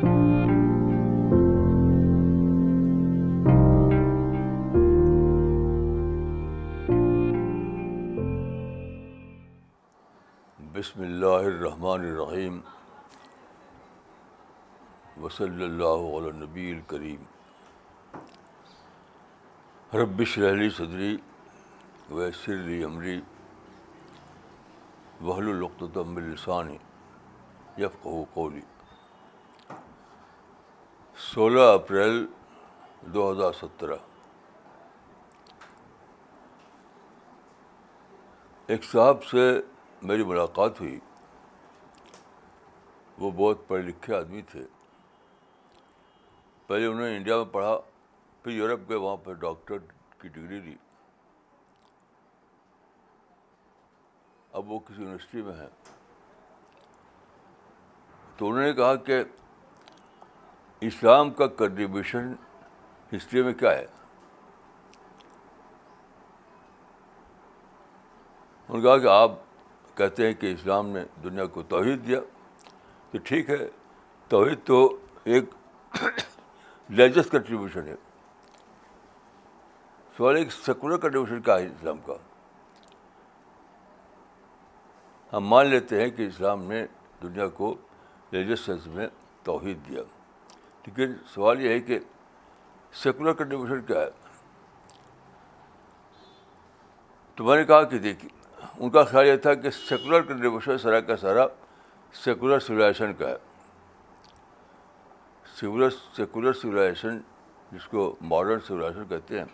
[0.00, 0.08] بسم
[11.00, 12.58] اللہ الرحمن الرحیم
[15.22, 17.20] وصلی اللہ علیہ نبی الکریم
[20.02, 21.14] ربش رحلی صدری
[22.10, 23.18] و سرلی عمری
[25.24, 26.76] وحل القطم السانی
[27.82, 28.60] یفق و قولی
[31.28, 32.24] سولہ اپریل
[33.14, 33.96] دو ہزار سترہ
[38.72, 39.40] ایک صاحب سے
[40.08, 40.98] میری ملاقات ہوئی
[43.18, 44.64] وہ بہت پڑھے لکھے آدمی تھے
[46.66, 47.76] پہلے انہوں نے انڈیا میں پڑھا
[48.42, 49.78] پھر یورپ گئے وہاں پہ ڈاکٹر
[50.20, 50.74] کی ڈگری لی
[54.58, 55.68] اب وہ کسی یونیورسٹی میں ہیں
[58.36, 59.22] تو انہوں نے کہا کہ
[60.88, 62.32] اسلام کا کنٹریبیوشن
[63.14, 63.84] ہسٹری میں کیا ہے
[68.68, 69.30] انہوں نے کہا کہ آپ
[69.96, 72.20] کہتے ہیں کہ اسلام نے دنیا کو توحید دیا
[73.10, 73.56] تو ٹھیک ہے
[74.28, 74.78] توحید تو
[75.24, 75.50] ایک
[76.98, 77.94] لیجس کنٹریبیوشن ہے
[80.16, 82.16] سوال ایک سیکولر کنٹریبیوشن کیا ہے اسلام کا
[85.32, 86.84] ہم مان لیتے ہیں کہ اسلام نے
[87.22, 87.74] دنیا کو
[88.32, 89.06] سینس میں
[89.44, 90.02] توحید دیا
[90.86, 91.98] لیکن سوال یہ ہے کہ
[93.02, 94.10] سیکولر کنٹریبیوشن کیا ہے
[97.36, 98.30] تو میں نے کہا کہ دیکھیے
[98.82, 101.46] ان کا خیال یہ تھا کہ سیکولر کنٹریبیوشن سارا کا سارا
[102.24, 103.36] سیکولر سولازیشن کا ہے
[106.18, 107.18] سیکولر سویلائزیشن
[107.72, 109.44] جس کو ماڈرن سولا کہتے ہیں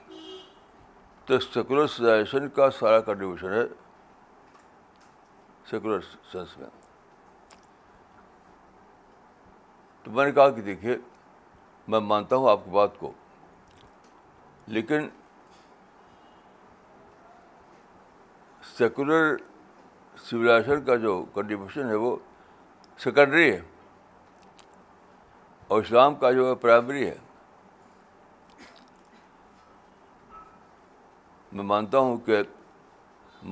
[1.27, 3.63] تو سیکولر سولاً کا سارا کنٹریبیوشن ہے
[5.71, 6.01] سیکولر
[6.33, 6.67] سینس میں
[10.05, 10.97] تو میں نے کہا کہ دیکھیے
[11.91, 13.11] میں مانتا ہوں آپ کی بات کو
[14.77, 15.09] لیکن
[18.77, 19.37] سیکولر
[20.29, 22.17] سولیزیشن کا جو کنٹریبیوشن ہے وہ
[23.05, 23.61] سیکنڈری ہے
[25.69, 27.17] اور اسلام کا جو ہے پرائمری ہے
[31.53, 32.43] میں مانتا ہوں کہ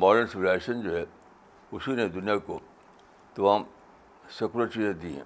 [0.03, 1.05] ماڈرن سویلائزیشن جو ہے
[1.77, 2.59] اسی نے دنیا کو
[3.35, 3.63] تمام
[4.39, 5.25] سیکولر چیزیں دی ہیں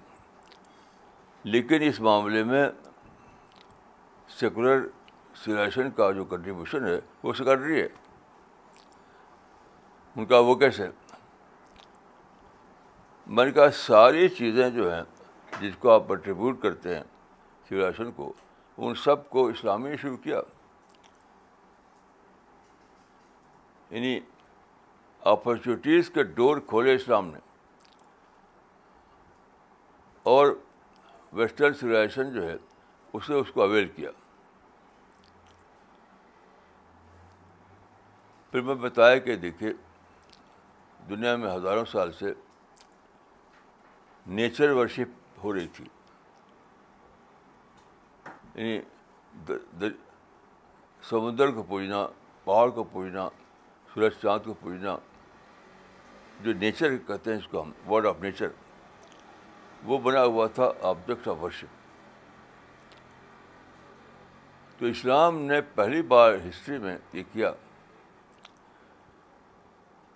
[1.51, 2.67] لیکن اس معاملے میں
[4.37, 4.79] سیکولر
[5.43, 7.87] سولیشن کا جو کنٹریبیوشن ہے وہ سیکرٹری ہے
[10.15, 10.87] ان کا وہ کیسے
[13.27, 15.01] نے کہا ساری چیزیں جو ہیں
[15.61, 17.03] جس کو آپ کنٹریبیوٹ کرتے ہیں
[17.69, 18.31] سولیشن کو
[18.77, 20.41] ان سب کو اسلامی شروع کیا
[23.89, 24.19] یعنی
[25.29, 27.39] اپرچونیٹیز کے ڈور کھولے اسلام نے
[30.35, 30.53] اور
[31.33, 32.55] ویسٹرن سولیشن جو ہے
[33.13, 34.09] اسے اس کو اویل کیا
[38.51, 39.71] پھر میں بتایا کہ دیکھیے
[41.09, 42.33] دنیا میں ہزاروں سال سے
[44.37, 45.85] نیچر ورشپ ہو رہی تھی
[48.55, 49.91] یعنی
[51.09, 52.05] سمندر کو پوجنا
[52.43, 53.27] پہاڑ کو پوجنا
[53.93, 54.95] سورج چاند کو پوجنا
[56.43, 58.47] جو نیچر کہتے ہیں اس کو ہم ورڈ آف نیچر
[59.85, 61.77] وہ بنا ہوا تھا آبجیکٹ آف ورشپ
[64.79, 67.51] تو اسلام نے پہلی بار ہسٹری میں یہ کیا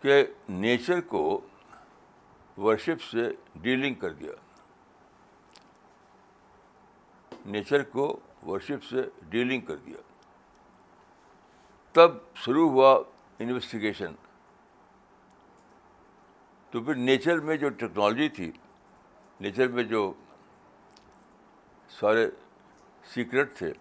[0.03, 1.19] کہ نیچر کو
[2.64, 3.28] ورشپ سے
[3.66, 4.31] ڈیلنگ کر دیا
[7.53, 8.06] نیچر کو
[8.46, 9.02] ورشپ سے
[9.36, 10.02] ڈیلنگ کر دیا
[11.94, 12.90] تب شروع ہوا
[13.46, 14.16] انویسٹیگیشن
[16.72, 18.52] تو پھر نیچر میں جو ٹیکنالوجی تھی
[19.41, 20.02] نیچر میں جو
[22.00, 22.28] سارے
[23.14, 23.72] سیکرٹ تھے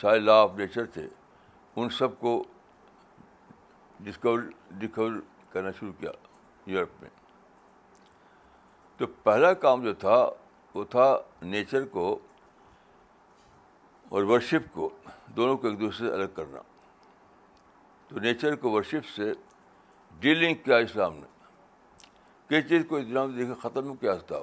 [0.00, 1.06] سارے لا آف نیچر تھے
[1.76, 2.36] ان سب کو
[4.04, 4.38] ڈسکور
[4.78, 5.12] ڈسکور
[5.52, 6.10] کرنا شروع کیا
[6.70, 7.10] یورپ میں
[8.96, 10.16] تو پہلا کام جو تھا
[10.74, 12.18] وہ تھا نیچر کو
[14.08, 14.88] اور ورشپ کو
[15.36, 16.58] دونوں کو ایک دوسرے سے الگ کرنا
[18.08, 19.32] تو نیچر کو ورشپ سے
[20.20, 21.24] ڈیلنگ کیا اسلام نے
[22.48, 24.36] کس چیز کو اسلام دیکھا ختم کیا تھا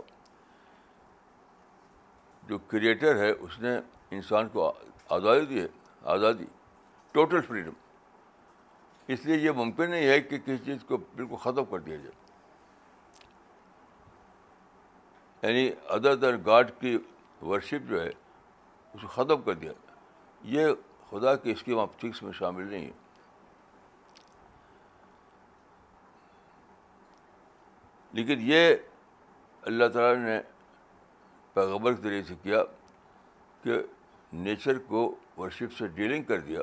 [2.48, 3.78] جو کریٹر ہے اس نے
[4.18, 4.72] انسان کو
[5.18, 5.68] آزادی دی ہے
[6.13, 6.45] آزادی
[7.12, 7.74] ٹوٹل فریڈم
[9.12, 12.22] اس لیے یہ ممکن نہیں ہے کہ کسی چیز کو بالکل ختم کر دیا جائے
[15.42, 16.98] یعنی ادر دین گاڈ کی
[17.42, 19.72] ورشپ جو ہے اس کو ختم کر دیا
[20.54, 20.68] یہ
[21.10, 23.02] خدا کی اسکیم اب فکس میں شامل نہیں ہے
[28.18, 28.74] لیکن یہ
[29.70, 30.40] اللہ تعالیٰ نے
[31.54, 32.64] پیغبر کے ذریعے سے کیا
[33.64, 33.78] کہ
[34.44, 35.04] نیچر کو
[35.38, 36.60] ورشپ سے ڈیلنگ کر دیا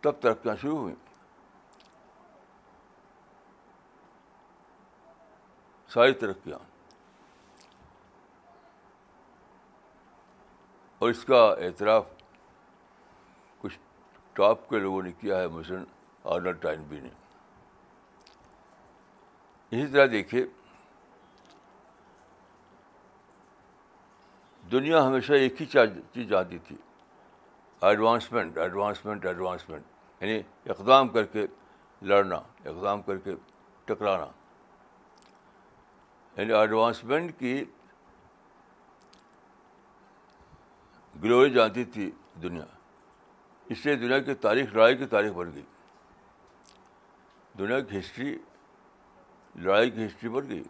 [0.00, 0.94] تب ترقیاں شروع ہوئیں
[5.92, 6.58] ساری ترقیاں
[11.02, 12.04] اور اس کا اعتراف
[13.62, 13.78] کچھ
[14.34, 15.84] ٹاپ کے لوگوں نے کیا ہے مثلاً
[16.32, 17.08] آرنر ٹائم بھی نے
[19.70, 20.44] اسی طرح دیکھیے
[24.72, 26.76] دنیا ہمیشہ ایک ہی چیز جاتی تھی
[27.90, 30.40] ایڈوانسمنٹ ایڈوانسمنٹ ایڈوانسمنٹ یعنی
[30.74, 31.46] اقدام کر کے
[32.12, 33.34] لڑنا اقدام کر کے
[33.84, 34.26] ٹکرانا
[36.40, 37.54] یعنی ایڈوانسمنٹ کی
[41.22, 42.10] گلوری جانتی تھی
[42.42, 42.64] دنیا
[43.70, 45.62] اس سے دنیا کی تاریخ لڑائی کی تاریخ بن گئی
[47.58, 48.34] دنیا کی ہسٹری
[49.62, 50.62] لڑائی کی ہسٹری بن گئی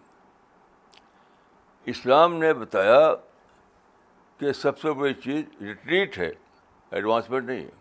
[1.93, 2.99] اسلام نے بتایا
[4.39, 6.31] کہ سب سے بڑی چیز ریٹریٹ ہے
[6.91, 7.79] ایڈوانسمنٹ نہیں ہے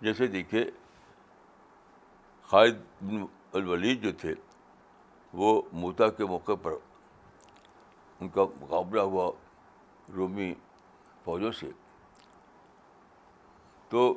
[0.00, 0.64] جیسے دیکھیے
[2.46, 4.32] خالد الولید جو تھے
[5.40, 6.72] وہ موتا کے موقع پر
[8.20, 9.30] ان کا مقابلہ ہوا
[10.16, 10.52] رومی
[11.24, 11.66] فوجوں سے
[13.88, 14.12] تو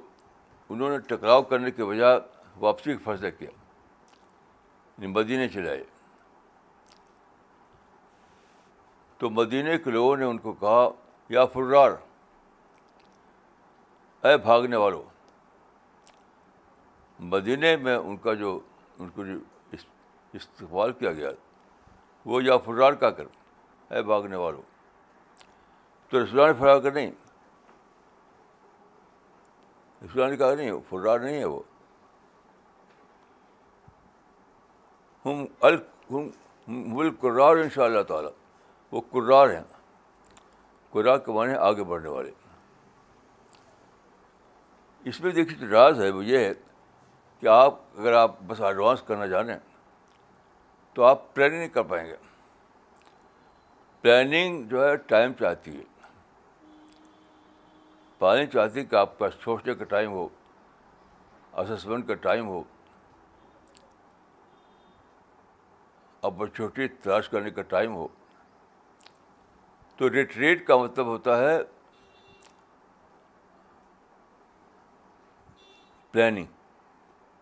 [0.69, 2.19] انہوں نے ٹکراؤ کرنے کے بجائے
[2.59, 5.83] واپسی کا فیصلہ کیا یعنی مدینے چلائے
[9.17, 10.87] تو مدینے کے لوگوں نے ان کو کہا
[11.33, 11.91] یا فرار
[14.27, 15.03] اے بھاگنے والوں
[17.33, 18.59] مدینے میں ان کا جو
[18.99, 19.37] ان کو جو
[20.37, 21.29] استقبال کیا گیا
[22.25, 23.23] وہ یا فرار کا کر
[23.93, 24.61] اے بھاگنے والوں
[26.09, 27.11] تو رسول نے فرار کر نہیں
[30.03, 31.61] رسول نے کہا نہیں فرار نہیں ہے وہ
[35.25, 35.45] ہم
[36.95, 38.29] مل قرار ان شاء اللہ تعالیٰ
[38.91, 39.63] وہ قرار ہیں
[40.91, 42.31] قرار کے معنی آگے بڑھنے والے
[45.09, 46.51] اس میں دیکھیے راز ہے وہ یہ ہے
[47.39, 49.55] کہ آپ اگر آپ بس ایڈوانس کرنا جانیں
[50.93, 52.15] تو آپ پلاننگ نہیں کر پائیں گے
[54.01, 55.83] پلاننگ جو ہے ٹائم چاہتی ہے
[58.19, 60.27] پانی چاہتی کہ آپ کا سوچنے کا ٹائم ہو
[61.63, 62.63] اسسمنٹ کا ٹائم ہو
[66.27, 68.07] اپرچونیٹی چھوٹی تلاش کرنے کا ٹائم ہو
[69.97, 71.57] تو ریٹریٹ کا مطلب ہوتا ہے
[76.11, 76.45] پلاننگ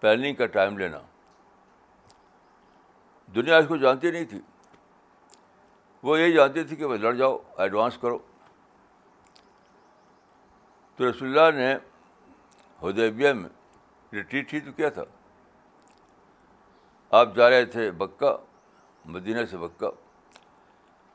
[0.03, 0.97] پلاننگ کا ٹائم لینا
[3.35, 4.39] دنیا اس کو جانتی نہیں تھی
[6.03, 8.17] وہ یہی جانتی تھی کہ بھائی لڑ جاؤ ایڈوانس کرو
[10.95, 11.73] تو رسول اللہ نے
[12.81, 13.50] حدیبیہ میں
[14.17, 15.03] ریٹریٹ ہی تو کیا تھا
[17.19, 18.35] آپ جا رہے تھے بکا
[19.15, 19.89] مدینہ سے بکا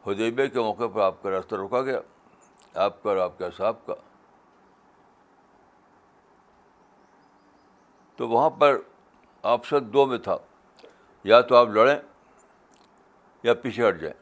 [0.07, 2.01] حدیبیہ کے موقع پر آپ کا راستہ روکا گیا
[2.87, 3.95] آپ کا اور آپ کے صاحب کا
[8.19, 8.77] تو وہاں پر
[9.49, 10.37] آپشن دو میں تھا
[11.33, 11.99] یا تو آپ لڑیں
[13.43, 14.15] یا پیچھے ہٹ جائیں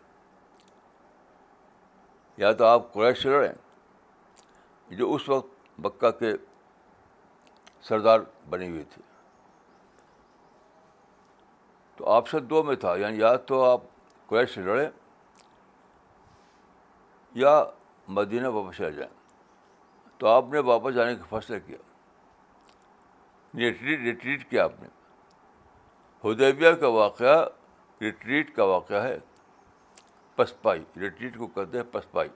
[2.42, 6.32] یا تو آپ قریش سے لڑیں جو اس وقت بکہ کے
[7.88, 8.20] سردار
[8.50, 9.02] بنی ہوئی تھی
[11.96, 13.82] تو آپشن دو میں تھا یعنی یا تو آپ
[14.28, 14.88] قریش سے لڑیں
[17.44, 17.62] یا
[18.20, 19.10] مدینہ واپس آ جائیں
[20.18, 21.78] تو آپ نے واپس جانے کا فیصلہ کیا
[23.56, 24.88] ریٹریٹ ریٹریٹ کیا آپ نے
[26.24, 27.44] ہدیبیہ کا واقعہ
[28.00, 29.16] ریٹریٹ کا واقعہ ہے
[30.36, 32.28] پسپائی ریٹریٹ کو کہتے ہیں پسپائی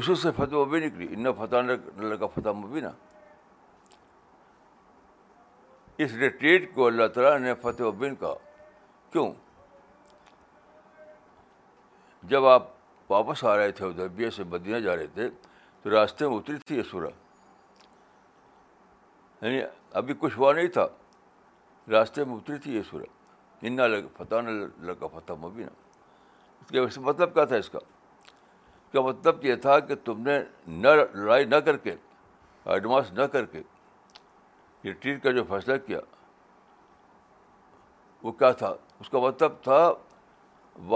[0.00, 2.88] اس سے فتح بھی نکلی ان فتح کا فتح مبینہ
[6.02, 8.34] اس ریٹریٹ کو اللہ تعالیٰ نے فتح بن کہا
[9.12, 9.30] کیوں
[12.30, 12.68] جب آپ
[13.10, 15.28] واپس آ رہے تھے ادبیہ سے بدیاں جا رہے تھے
[15.82, 17.10] تو راستے میں اتری تھی یہ سورہ
[19.42, 19.60] یعنی
[20.00, 20.86] ابھی کچھ ہوا نہیں تھا
[21.90, 24.50] راستے میں اتری تھی یہ سورج ان لگ فتح نہ
[24.86, 27.78] لگا فتح مبنی اس کے ویسے مطلب کیا تھا اس کا
[28.84, 30.38] اس کا مطلب یہ تھا کہ تم نے
[30.82, 31.94] نہ لڑائی نہ کر کے
[32.72, 33.62] ایڈوانس نہ کر کے
[34.84, 35.98] ریٹریٹ کا جو فیصلہ کیا
[38.22, 39.82] وہ کیا تھا اس کا مطلب تھا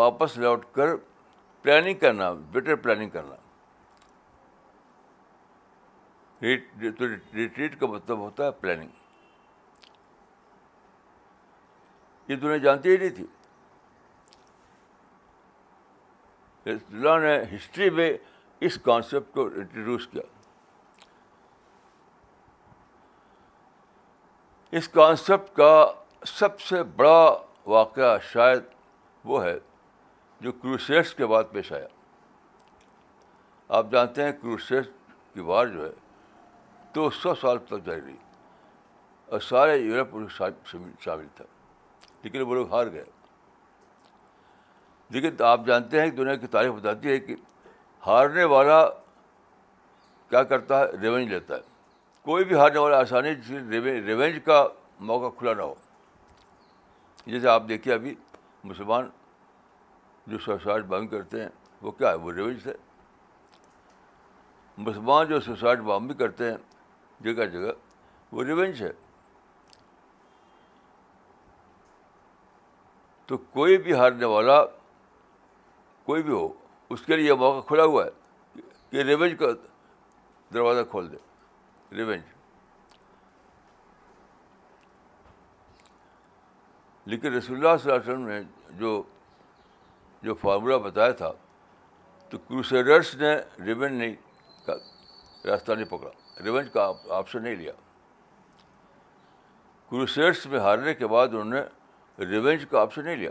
[0.01, 0.95] واپس لوٹ کر
[1.63, 3.35] پلاننگ کرنا بیٹر پلاننگ کرنا
[6.41, 8.91] تو ریٹریٹ کا مطلب ہوتا ہے پلاننگ
[12.29, 13.27] یہ دنیا جانتی ہی نہیں تھی
[16.73, 18.11] اللہ نے ہسٹری میں
[18.69, 20.23] اس کانسیپٹ کو انٹروڈیوس کیا
[24.79, 25.71] اس کانسیپٹ کا
[26.27, 27.19] سب سے بڑا
[27.67, 28.63] واقعہ شاید
[29.31, 29.57] وہ ہے
[30.41, 31.87] جو کروسیٹس کے بعد پیش آیا
[33.79, 34.87] آپ جانتے ہیں کروسیٹ
[35.35, 35.91] کی بار جو ہے
[36.97, 38.15] تو سو سال تک جاری رہی
[39.31, 40.29] اور سارے یورپ لوگ
[41.01, 41.45] شامل تھا
[42.23, 43.03] لیکن وہ لوگ ہار گئے
[45.17, 47.35] لیکن آپ جانتے ہیں کہ دنیا کی تاریخ بتاتی ہے کہ
[48.07, 48.79] ہارنے والا
[50.31, 51.61] کیا کرتا ہے ریونج لیتا ہے
[52.29, 53.69] کوئی بھی ہارنے والا آسانی جس
[54.07, 54.67] ریونج کا
[55.11, 55.75] موقع کھلا نہ ہو
[57.27, 58.15] جیسے آپ دیکھیے ابھی
[58.71, 59.09] مسلمان
[60.31, 61.49] جو سوسائڈ بامنگ کرتے ہیں
[61.83, 62.75] وہ کیا ہے وہ ریونج ہے
[64.89, 66.57] مسلمان جو سوسائڈ بامنگ بھی کرتے ہیں
[67.25, 67.73] جگہ جگہ
[68.33, 68.91] وہ ریونج ہے
[73.27, 74.65] تو کوئی بھی ہارنے والا
[76.07, 76.47] کوئی بھی ہو
[76.93, 79.47] اس کے لیے یہ موقع کھلا ہوا ہے کہ ریونج کا
[80.55, 81.17] دروازہ کھول دے
[81.97, 82.35] ریونج
[87.11, 88.41] لیکن رسول اللہ صلی اللہ علیہ وسلم نے
[88.79, 89.03] جو
[90.23, 91.31] جو فارمولہ بتایا تھا
[92.31, 94.15] تو کروسیڈرس نے
[94.67, 94.75] کا
[95.47, 96.11] راستہ نہیں پکڑا
[96.45, 97.73] ریونج کا آپشن نہیں لیا
[99.91, 103.31] کروسیٹس میں ہارنے کے بعد انہوں نے ریونج کا آپشن نہیں لیا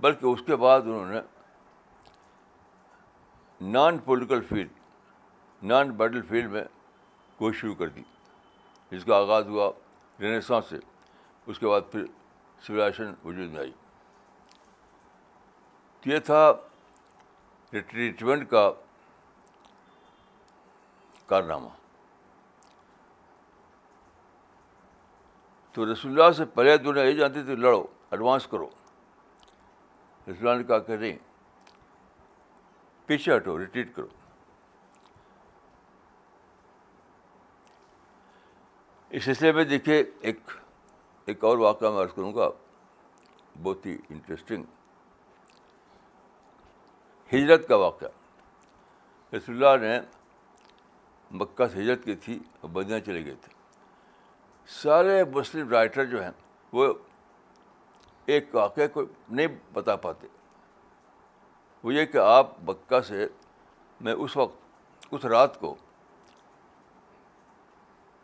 [0.00, 1.20] بلکہ اس کے بعد انہوں نے
[3.70, 4.68] non political field
[5.70, 6.62] non battle field میں
[7.38, 8.02] کوشش شروع کر دی
[8.90, 9.70] جس کا آغاز ہوا
[10.20, 10.76] رینیسا سے
[11.46, 12.04] اس کے بعد پھر
[12.66, 13.72] سولیشن وجود میں آئی
[16.00, 16.50] تو یہ تھا
[17.72, 18.70] ریٹریٹمنٹ کا
[21.28, 21.68] کارنامہ
[25.72, 28.68] تو رسول اللہ سے پہلے دنیا یہ جانتے تھے لڑو ایڈوانس کرو
[30.28, 31.16] رسول اللہ نے کہا کہ نہیں
[33.06, 34.06] پیچھے ہٹو ریٹریٹ کرو
[39.18, 40.50] اس سلسلے میں دیکھیے ایک
[41.30, 42.48] ایک اور واقعہ میں عرض کروں گا
[43.62, 44.64] بہت ہی انٹرسٹنگ
[47.32, 48.08] ہجرت کا واقعہ
[49.34, 49.98] رسول اللہ نے
[51.36, 53.56] مکہ سے ہجرت کی تھی اور بدیاں چلے گئے تھے
[54.82, 56.30] سارے مسلم رائٹر جو ہیں
[56.72, 56.92] وہ
[58.36, 60.26] ایک واقعے کو نہیں بتا پاتے
[61.82, 63.26] وہ یہ کہ آپ مکہ سے
[64.06, 65.74] میں اس وقت اس رات کو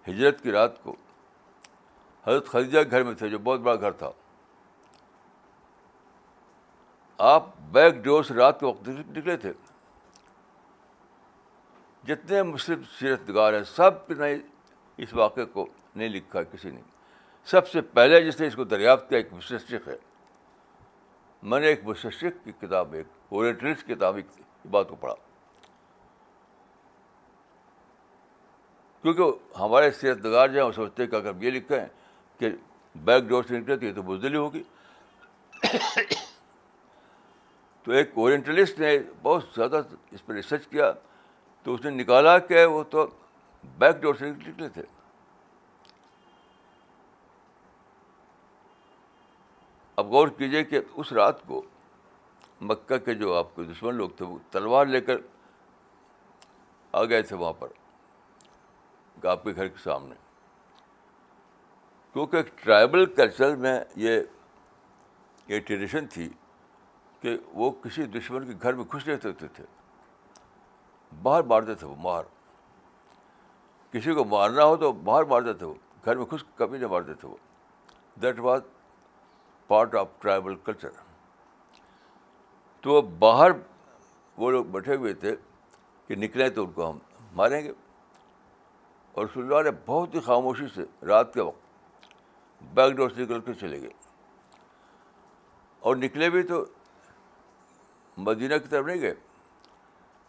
[0.08, 0.94] ہجرت کی رات کو
[2.26, 4.10] حضرت خدیجہ کے گھر میں تھے جو بہت بڑا گھر تھا
[7.34, 9.52] آپ بیک ڈور سے رات کے وقت نکلے تھے
[12.06, 14.34] جتنے مصرف سیرت نگار ہیں سب نے
[15.02, 16.80] اس واقعے کو نہیں لکھا کسی نے
[17.50, 19.96] سب سے پہلے جس نے اس کو دریافت کیا ایک مشرق ہے
[21.52, 24.18] میں نے ایک مشرق کی کتاب ایک اوریٹرس کتاب
[24.70, 25.14] بات کو پڑھا
[29.02, 31.78] کیونکہ ہمارے سیرت نگار جو ہیں وہ سوچتے ہیں کہ اگر یہ لکھیں
[32.38, 32.48] کہ
[33.04, 34.62] بیک ڈور سے نکلے تو یہ تو بزدلی ہوگی
[37.84, 39.80] تو ایک اورینٹلسٹ نے بہت زیادہ
[40.10, 40.92] اس پہ ریسرچ کیا
[41.64, 43.06] تو اس نے نکالا کہ وہ تو
[43.78, 44.82] بیک ڈور سے نکلے تھے
[50.02, 51.62] اب غور کیجیے کہ اس رات کو
[52.70, 55.20] مکہ کے جو آپ کے دشمن لوگ تھے وہ تلوار لے کر
[56.92, 57.68] آ گئے تھے وہاں پر
[59.30, 60.14] آپ کے گھر کے سامنے
[62.12, 64.18] کیونکہ ایک ٹرائبل کلچر میں یہ
[65.48, 66.28] یہ ٹریڈیشن تھی
[67.20, 69.64] کہ وہ کسی دشمن کے گھر میں گھس لیتے ہوتے تھے
[71.22, 72.24] باہر مارتے تھے وہ مار
[73.92, 77.14] کسی کو مارنا ہو تو باہر مارتے تھے وہ گھر میں خود کبھی نہیں مارتے
[77.20, 77.36] تھے وہ
[78.22, 78.62] that was
[79.68, 80.88] part of tribal culture
[82.82, 83.50] تو باہر
[84.38, 85.34] وہ لوگ بیٹھے ہوئے تھے
[86.06, 86.98] کہ نکلیں تو ان کو ہم
[87.36, 87.72] ماریں گے
[89.22, 91.62] اور نے بہت ہی خاموشی سے رات کے وقت
[92.74, 93.90] بیک ڈور سے نکل کے چلے گئے
[95.88, 96.64] اور نکلے بھی تو
[98.26, 99.14] مدینہ کی طرف نہیں گئے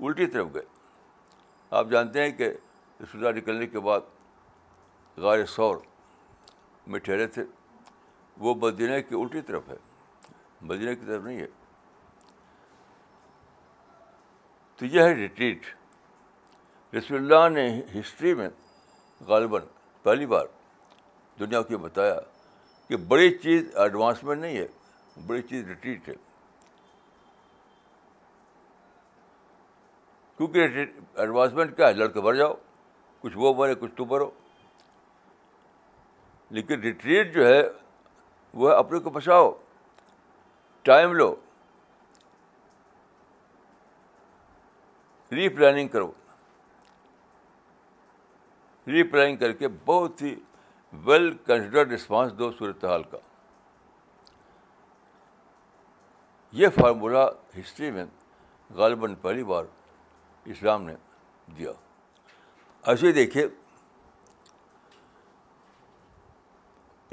[0.03, 0.63] الٹی طرف گئے
[1.77, 2.49] آپ جانتے ہیں کہ
[3.01, 4.01] رسول اللہ نکلنے کے بعد
[5.21, 5.77] غار سور
[6.91, 7.43] میں ٹھہرے تھے
[8.45, 9.75] وہ مدینہ کے الٹی طرف ہے
[10.61, 11.47] مدینہ کی طرف نہیں ہے
[14.77, 15.65] تو یہ ہے ریٹریٹ
[16.95, 17.65] رسول اللہ نے
[17.99, 18.49] ہسٹری میں
[19.27, 19.61] غالباً
[20.03, 20.45] پہلی بار
[21.39, 22.19] دنیا کو بتایا
[22.87, 24.67] کہ بڑی چیز ایڈوانسمنٹ نہیں ہے
[25.27, 26.13] بڑی چیز ریٹریٹ ہے
[30.37, 30.75] کیونکہ
[31.13, 32.53] ایڈوانسمنٹ کیا ہے لڑکے بھر جاؤ
[33.21, 34.29] کچھ وہ بھرے کچھ تو بھرو
[36.55, 37.61] لیکن ریٹریٹ جو ہے
[38.63, 39.51] وہ اپنے کو بچاؤ
[40.83, 41.33] ٹائم لو
[45.35, 46.11] ری پلاننگ کرو
[48.87, 50.35] ری پلاننگ کر کے بہت ہی
[51.05, 53.17] ویل کنسڈرڈ رسپانس دو صورتحال کا
[56.59, 57.27] یہ فارمولہ
[57.59, 58.05] ہسٹری میں
[58.75, 59.63] غالباً پہلی بار
[60.53, 60.93] اسلام نے
[61.57, 61.71] دیا
[62.91, 63.47] ایسے دیکھیے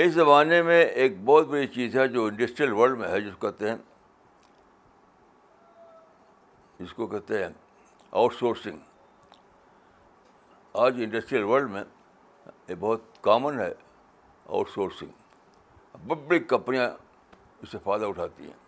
[0.05, 3.47] اس زمانے میں ایک بہت بڑی چیز ہے جو انڈسٹریل ورلڈ میں ہے جس کو
[3.49, 3.77] کہتے ہیں
[6.81, 7.51] جس کو کہتے ہیں
[8.13, 8.79] آؤٹ سورسنگ
[10.85, 11.85] آج انڈسٹریل ورلڈ میں
[12.69, 13.73] یہ بہت کامن ہے
[14.49, 15.11] آؤٹ سورسنگ
[16.07, 16.89] بڑی کمپنیاں
[17.63, 18.61] اس سے فائدہ اٹھاتی ہیں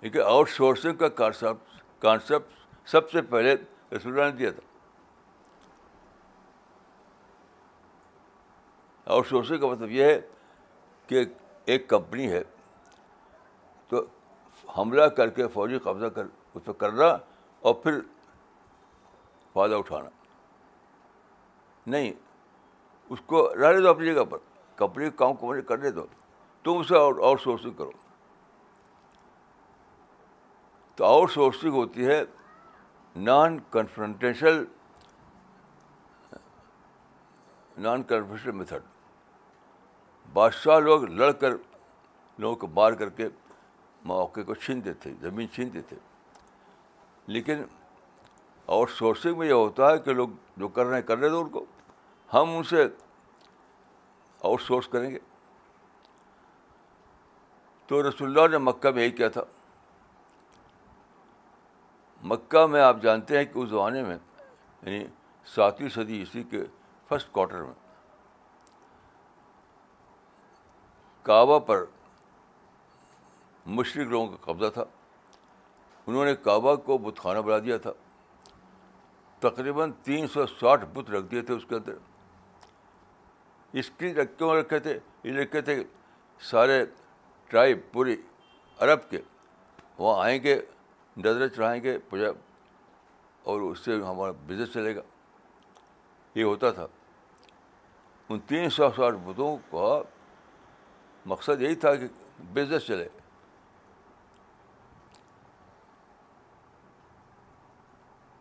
[0.00, 3.54] لیکن آؤٹ سورسنگ کا کانسیپٹ کانسیپٹ سب سے پہلے
[3.96, 4.62] رسول اللہ نے دیا تھا
[9.14, 10.20] اور سوچنے کا مطلب یہ ہے
[11.06, 11.24] کہ
[11.72, 12.42] ایک کمپنی ہے
[13.88, 14.04] تو
[14.76, 16.24] حملہ کر کے فوجی قبضہ کر
[16.54, 17.06] اس پہ کرنا
[17.68, 18.00] اور پھر
[19.52, 20.08] فائدہ اٹھانا
[21.94, 22.12] نہیں
[23.12, 24.38] اس کو رہنے دو اپنی جگہ پر
[24.76, 26.06] کمپنی کام کو کرنے دو
[26.64, 27.90] تم اسے آؤٹ سورسنگ کرو
[30.96, 32.22] تو آؤٹ سورسنگ ہوتی ہے
[33.24, 34.62] non confrontational
[37.86, 38.82] non confrontational method
[40.34, 41.50] بادشاہ لوگ لڑ کر
[42.38, 43.28] لوگوں کو مار کر کے
[44.04, 45.96] مواقع کو چھینتے تھے زمین چھینتے تھے
[47.36, 47.62] لیکن
[48.76, 51.36] آؤٹ سورسنگ میں یہ ہوتا ہے کہ لوگ جو کر رہے ہیں کر رہے تھے
[51.36, 51.64] ان کو
[52.34, 52.86] ہم ان سے
[54.44, 55.18] آؤٹ سورس کریں گے
[57.88, 59.42] تو رسول اللہ نے مکہ میں یہی کیا تھا
[62.28, 65.04] مکہ میں آپ جانتے ہیں کہ اس زمانے میں یعنی
[65.54, 66.62] ساتویں صدی عیسوی کے
[67.08, 67.74] فرسٹ کوارٹر میں
[71.28, 71.84] کعبہ پر
[73.76, 74.84] مشرق لوگوں کا قبضہ تھا
[76.06, 77.90] انہوں نے کعبہ کو بت خانہ بنا دیا تھا
[79.48, 81.96] تقریباً تین سو ساٹھ بت رکھ دیے تھے اس کے اندر
[83.82, 85.82] اسکرین کیوں رکھے تھے یہ رکھے تھے
[86.50, 86.84] سارے
[87.48, 88.16] ٹرائب پوری
[88.86, 89.20] عرب کے
[89.98, 90.60] وہاں آئیں گے
[91.24, 92.24] نظریں چڑھائیں گے پج
[93.44, 95.00] اور اس سے ہمارا بزنس چلے گا
[96.34, 96.86] یہ ہوتا تھا
[98.28, 100.00] ان تین سو ساٹھ بتوں کا
[101.32, 102.06] مقصد یہی تھا کہ
[102.54, 103.08] بزنس چلے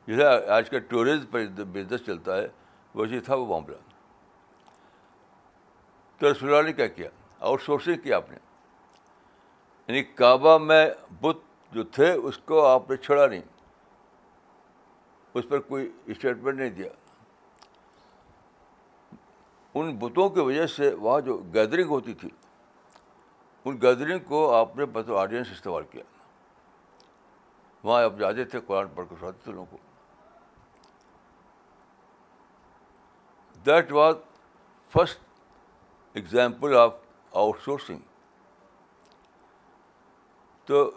[0.07, 2.47] جیسے آج کل ٹورزم پر بزنس چلتا ہے
[2.95, 3.75] ویسے تھا وہ معاملہ
[6.17, 7.09] تو رسول اللہ نے کیا کیا
[7.39, 8.38] آؤٹ سورسنگ کیا آپ نے
[9.88, 10.85] یعنی کعبہ میں
[11.21, 13.41] بت جو تھے اس کو آپ نے چھڑا نہیں
[15.38, 16.88] اس پر کوئی اسٹیٹمنٹ نہیں دیا
[19.80, 22.30] ان بتوں کی وجہ سے وہاں جو گیدرنگ ہوتی تھی
[23.65, 26.04] ان گیدرنگ کو آپ نے بطور آڈینس استعمال کیا
[27.84, 29.78] وہاں آپ جاتے تھے قرآن پڑھ کے لوگوں کو
[33.65, 34.15] that was
[34.93, 35.19] first
[36.17, 36.93] example of
[37.63, 37.99] outsourcing
[40.65, 40.89] تو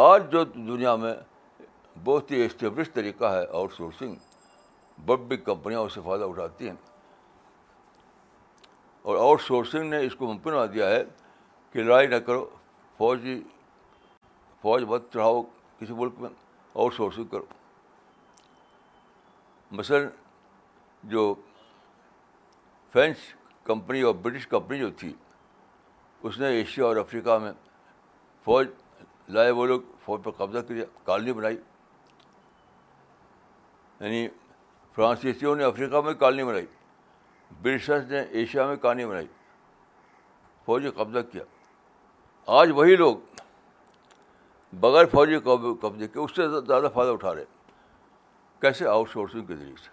[0.00, 1.12] آج جو دنیا میں
[2.04, 4.14] بہت ہی اسٹیبلش طریقہ ہے آؤٹ سورسنگ
[5.06, 6.74] بڑی بڑی کمپنیاں اس سے فائدہ اٹھاتی ہیں
[9.02, 11.02] اور آؤٹ سورسنگ نے اس کو ممکن بنا دیا ہے
[11.72, 12.46] کہ لڑائی نہ کرو
[12.98, 13.38] فوجی
[14.62, 15.42] فوج بت چڑھاؤ
[15.80, 16.30] کسی ملک میں
[16.74, 17.44] آؤٹ سورسنگ کرو
[19.78, 20.08] مثلاً
[21.12, 21.34] جو
[22.92, 23.18] فرینچ
[23.64, 25.12] کمپنی اور برٹش کمپنی جو تھی
[26.22, 27.52] اس نے ایشیا اور افریقہ میں
[28.44, 28.68] فوج
[29.32, 31.56] لائے وہ لوگ فوج پہ قبضہ کیا کالنی بنائی
[34.00, 34.26] یعنی
[34.94, 36.66] فرانسیسیوں نے افریقہ میں کالنی بنائی
[37.62, 39.26] برٹشرس نے ایشیا میں کالنی بنائی
[40.66, 41.42] فوجی قبضہ کیا
[42.58, 43.16] آج وہی لوگ
[44.80, 45.38] بغیر فوجی
[45.82, 47.44] قبضے کے اس سے زیادہ فائدہ اٹھا رہے
[48.60, 49.90] کیسے آؤٹ سورسنگ کے ذریعے سے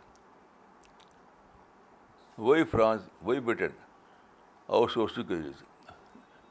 [2.41, 3.69] وہی فرانس وہی برٹن
[4.77, 5.93] آؤٹ سورسنگ کے ذریعے سے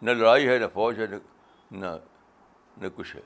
[0.06, 1.06] نہ لڑائی ہے نہ فوج ہے
[1.80, 1.86] نہ
[2.82, 3.20] نہ کچھ ہے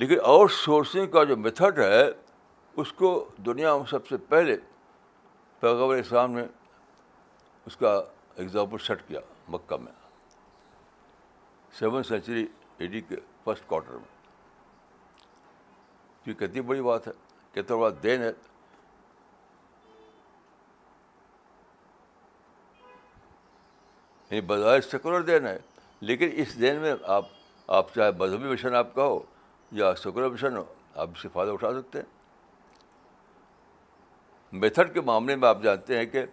[0.00, 2.02] لیکن آؤٹ سورسنگ کا جو میتھڈ ہے
[2.80, 3.08] اس کو
[3.46, 4.56] دنیا میں سب سے پہلے
[5.60, 6.42] پیغمبر اسلام نے
[7.66, 8.00] اس کا
[8.42, 9.20] ایگزامپل سیٹ کیا
[9.52, 9.92] مکہ میں
[11.78, 12.46] سیون سینچری
[12.78, 14.16] اے ڈی کے فسٹ کوارٹر میں
[16.24, 17.12] کیونکہ کتنی بڑی بات ہے
[17.54, 18.30] کتنا بڑا دین ہے
[24.30, 25.58] یعنی بظاہر سیکولر دین ہے
[26.06, 27.26] لیکن اس دین میں آپ
[27.76, 29.18] آپ چاہے مذہبی مشن آپ کا ہو
[29.78, 30.62] یا سیکولر مشن ہو
[31.00, 32.16] آپ اس سے فائدہ اٹھا سکتے ہیں
[34.60, 36.24] میتھڈ کے معاملے میں آپ جانتے ہیں کہ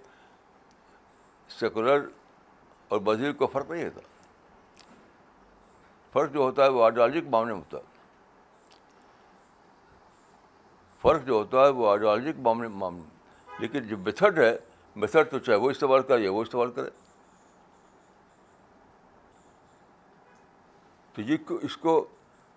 [1.60, 2.06] سیکولر
[2.89, 4.01] اور مذہبی کو فرق نہیں ہوتا
[6.13, 7.93] فرق جو ہوتا ہے وہ آئیڈیالوجی کے معاملے میں ہوتا ہے
[11.01, 14.56] فرق جو ہوتا ہے وہ آئیڈیالوجی معاملے معاملے میں لیکن جو میتھڈ ہے
[15.04, 16.89] میتھڈ تو چاہے وہ استعمال کرے یا وہ استعمال کرے
[21.23, 22.04] یہ کو اس کو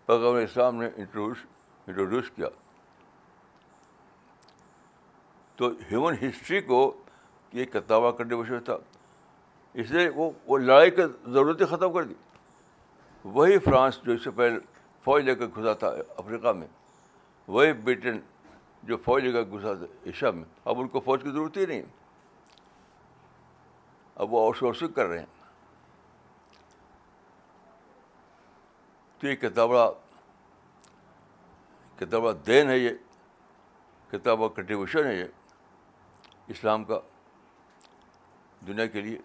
[0.06, 1.38] پیغام اسلام نے انٹروڈیوس
[1.86, 2.46] انٹروڈیوس کیا
[5.56, 6.80] تو ہیومن ہسٹری کو
[7.52, 8.76] یہ کتابہ کرنے وشو تھا
[9.82, 12.14] اس لیے وہ وہ لڑائی کی ضرورت ہی ختم کر دی
[13.24, 14.58] وہی فرانس جو اس سے پہلے
[15.04, 16.66] فوج لے کر گھسا تھا افریقہ میں
[17.48, 18.18] وہی بریٹن
[18.88, 21.66] جو فوج لے کر گھسا تھا ایشیا میں اب ان کو فوج کی ضرورت ہی
[21.66, 21.82] نہیں
[24.22, 25.37] اب وہ سورسنگ کر رہے ہیں
[29.18, 29.86] تو یہ کتنا
[31.98, 32.90] کتاب دین ہے یہ
[34.10, 35.24] کتاب کنٹریبیوشن ہے یہ
[36.54, 36.98] اسلام کا
[38.66, 39.16] دنیا کے لیے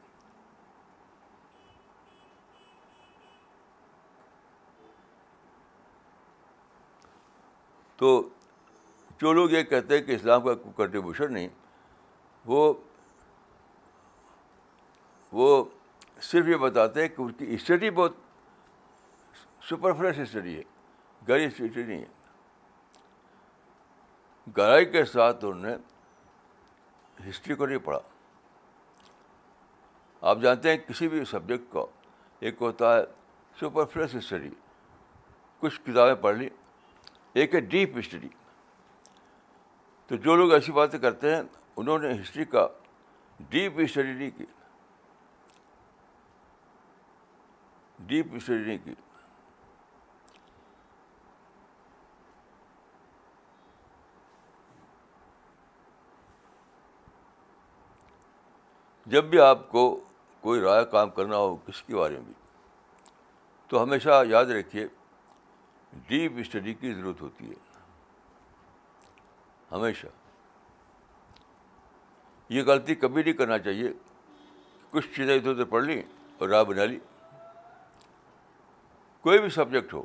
[7.98, 8.12] تو
[9.22, 11.48] جو لوگ یہ کہتے ہیں کہ اسلام کا کنٹریبیوشن نہیں
[12.46, 12.74] وہ
[15.40, 15.64] وہ
[16.32, 18.23] صرف یہ بتاتے ہیں کہ ان کی اسٹڈی بہت
[19.70, 20.42] سپر فریش ہے
[21.30, 22.12] ہے اسٹڈی نہیں ہے
[24.58, 28.00] گہرائی کے ساتھ انہوں نے ہسٹری کو نہیں پڑھا
[30.30, 31.88] آپ جانتے ہیں کسی بھی سبجیکٹ کو
[32.40, 33.04] ایک ہوتا ہے
[33.60, 34.50] سپر فریش اسٹڈی
[35.60, 36.50] کچھ کتابیں پڑھ لی
[37.42, 38.30] ایک ہے ڈیپ اسٹڈی
[40.08, 41.42] تو جو لوگ ایسی باتیں کرتے ہیں
[41.82, 42.68] انہوں نے ہسٹری کا
[43.50, 44.46] ڈیپ اسٹڈی نہیں کی
[48.08, 48.94] ڈیپ اسٹڈی نہیں کی
[59.12, 59.84] جب بھی آپ کو
[60.42, 62.34] کوئی رائے کام کرنا ہو کسی کے بارے میں بھی
[63.68, 64.86] تو ہمیشہ یاد رکھیے
[66.08, 67.54] ڈیپ اسٹڈی کی ضرورت ہوتی ہے
[69.72, 70.08] ہمیشہ
[72.54, 73.92] یہ غلطی کبھی نہیں کرنا چاہیے
[74.92, 76.02] کچھ چیزیں ادھر ادھر پڑھ لیں
[76.38, 77.00] اور راہ بنا لی
[79.22, 80.04] کوئی بھی سبجیکٹ ہو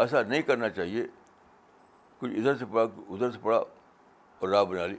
[0.00, 1.06] ایسا نہیں کرنا چاہیے
[2.18, 4.96] کچھ ادھر سے پڑھا ادھر سے پڑھا اور راہ بنا لی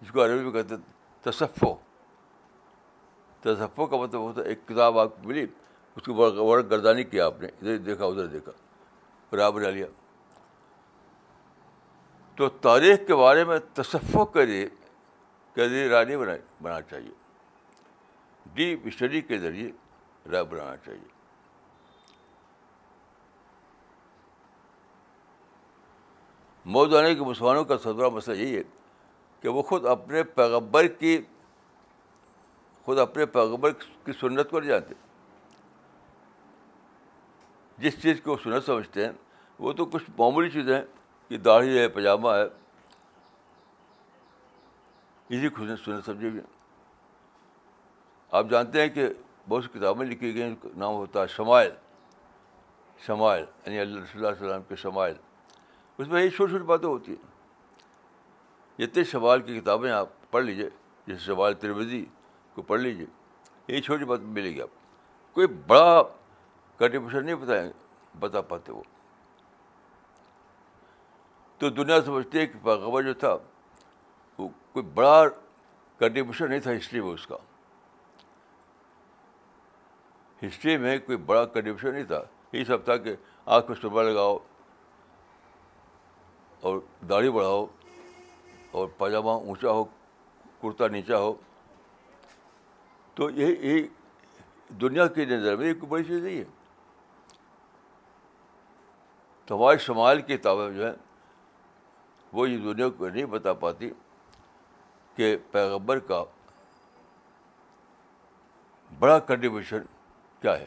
[0.00, 0.74] جس کو عربی میں کہتے
[1.30, 1.74] تصفو
[3.42, 7.26] تصفو کا مطلب ہوتا ہے ایک کتاب آپ کو ملی اس کی ورق گردانی کیا
[7.26, 8.52] آپ نے ادھر دیکھا ادھر دیکھا
[9.36, 9.86] رائے بنا لیا
[12.36, 14.68] تو تاریخ کے بارے میں تصفو کے لیے
[15.54, 17.12] کے ذریعے رائے نہیں بنا بنانا چاہیے
[18.54, 19.70] ڈیپ اسٹڈی کے ذریعے
[20.32, 21.14] رائے بنانا چاہیے
[26.98, 28.62] آنے کے مسلمانوں کا سدرا مسئلہ یہی ہے
[29.46, 31.16] کہ وہ خود اپنے پیغبر کی
[32.84, 33.72] خود اپنے پیغبر
[34.04, 34.94] کی سنت کو نہیں جانتے
[37.82, 39.12] جس چیز کو سنت سمجھتے ہیں
[39.58, 40.82] وہ تو کچھ معمولی چیزیں ہیں
[41.28, 42.42] کہ داڑھی ہے پاجامہ ہے
[45.28, 46.40] اسی خوش سنت سمجھے گی
[48.38, 49.08] آپ جانتے ہیں کہ
[49.48, 50.54] بہت سی کتابیں لکھی گئی ہیں
[50.84, 51.70] نام ہوتا ہے شمائل
[53.06, 55.14] شمائل یعنی اللہ صلی اللہ علیہ وسلم کے شمائل
[55.98, 57.34] اس میں یہ چھوٹی چھوٹی باتیں ہوتی ہیں
[58.78, 60.68] جتنے شوال کی کتابیں آپ پڑھ لیجیے
[61.06, 62.04] جیسے شوال ترویدی
[62.54, 63.06] کو پڑھ لیجیے
[63.68, 66.02] یہ چھوٹی بات ملے گی آپ کوئی بڑا
[66.78, 67.70] کنٹریبیوشن نہیں بتائیں
[68.20, 68.82] بتا پاتے وہ
[71.58, 73.36] تو دنیا سمجھتے کہ جو تھا
[74.38, 75.22] وہ کوئی بڑا
[75.98, 77.36] کنٹریبیوشن نہیں تھا ہسٹری میں اس کا
[80.46, 83.14] ہسٹری میں کوئی بڑا کنٹریبیوشن نہیں تھا یہ سب تھا کہ
[83.56, 84.36] آنکھ میں صبح لگاؤ
[86.66, 87.64] اور داڑھی بڑھاؤ
[88.72, 89.84] اور پاجامہ اونچا ہو
[90.62, 91.32] کرتا نیچا ہو
[93.16, 93.86] تو یہ
[94.80, 96.44] دنیا کی نظر میں ایک بڑی چیز نہیں ہے
[99.46, 100.94] تو شمال کی کتابیں جو ہیں
[102.32, 103.90] وہ یہ دنیا کو نہیں بتا پاتی
[105.16, 106.22] کہ پیغبر کا
[108.98, 109.82] بڑا کنٹریبیوشن
[110.42, 110.66] کیا ہے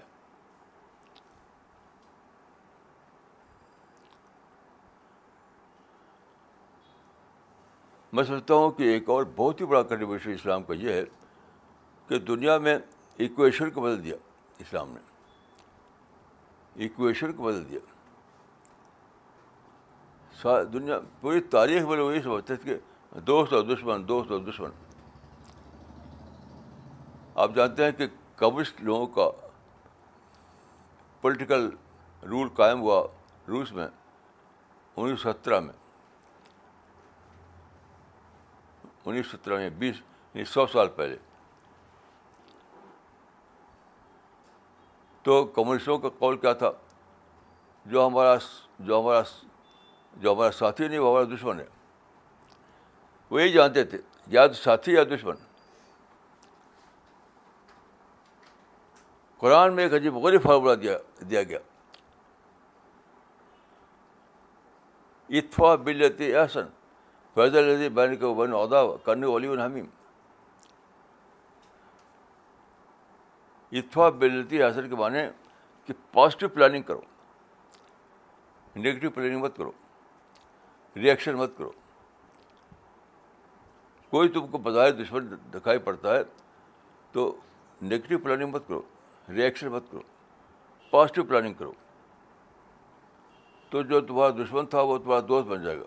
[8.13, 11.03] میں سمجھتا ہوں کہ ایک اور بہت ہی بڑا کنٹریبیوشن اسلام کا یہ ہے
[12.07, 12.77] کہ دنیا میں
[13.25, 14.15] ایکویشن کو بدل دیا
[14.59, 14.99] اسلام نے
[16.83, 17.79] ایکویشن کو بدل دیا
[20.73, 22.73] دنیا پوری تاریخ میں لوگ یہ سمجھتے تھے
[23.13, 24.69] کہ دوست اور دشمن دوست اور دشمن
[27.43, 29.29] آپ جانتے ہیں کہ کمیونسٹ لوگوں کا
[31.21, 31.69] پولیٹیکل
[32.29, 33.01] رول قائم ہوا
[33.47, 33.87] روس میں
[34.97, 35.73] انیس سو سترہ میں
[39.05, 39.95] انیس سو ترانوے بیس
[40.33, 41.15] یعنی سو سال پہلے
[45.23, 46.71] تو کمیونسٹوں کا قول کیا تھا
[47.85, 48.35] جو ہمارا
[48.79, 49.21] جو ہمارا
[50.21, 51.65] جو ہمارا ساتھی نہیں وہ ہمارا دشمن ہے
[53.29, 53.97] وہی جانتے تھے
[54.31, 55.47] یا ساتھی یا دشمن
[59.37, 60.75] قرآن میں ایک عجیب غوری فارمولہ
[61.29, 61.59] دیا گیا
[65.39, 66.67] اتفا بلت احسن
[67.39, 69.85] فیض لے بین کے بین عہدہ کرنے والی الحمیم
[73.79, 75.19] اتفا بلتی بے حاصل کے معنی
[75.85, 77.01] کہ پازیٹیو پلاننگ کرو
[78.75, 79.71] نگیٹیو پلاننگ مت کرو
[80.95, 81.69] ریئیکشن مت کرو
[84.09, 86.23] کوئی تم کو بظاہر دشمن دکھائی پڑتا ہے
[87.11, 87.31] تو
[87.81, 88.81] نگیٹیو پلاننگ مت کرو
[89.35, 90.01] ریئیکشن مت کرو
[90.91, 91.71] پازیٹیو پلاننگ کرو
[93.69, 95.83] تو جو تمہارا دشمن تھا وہ تمہارا دوست بن جائے گا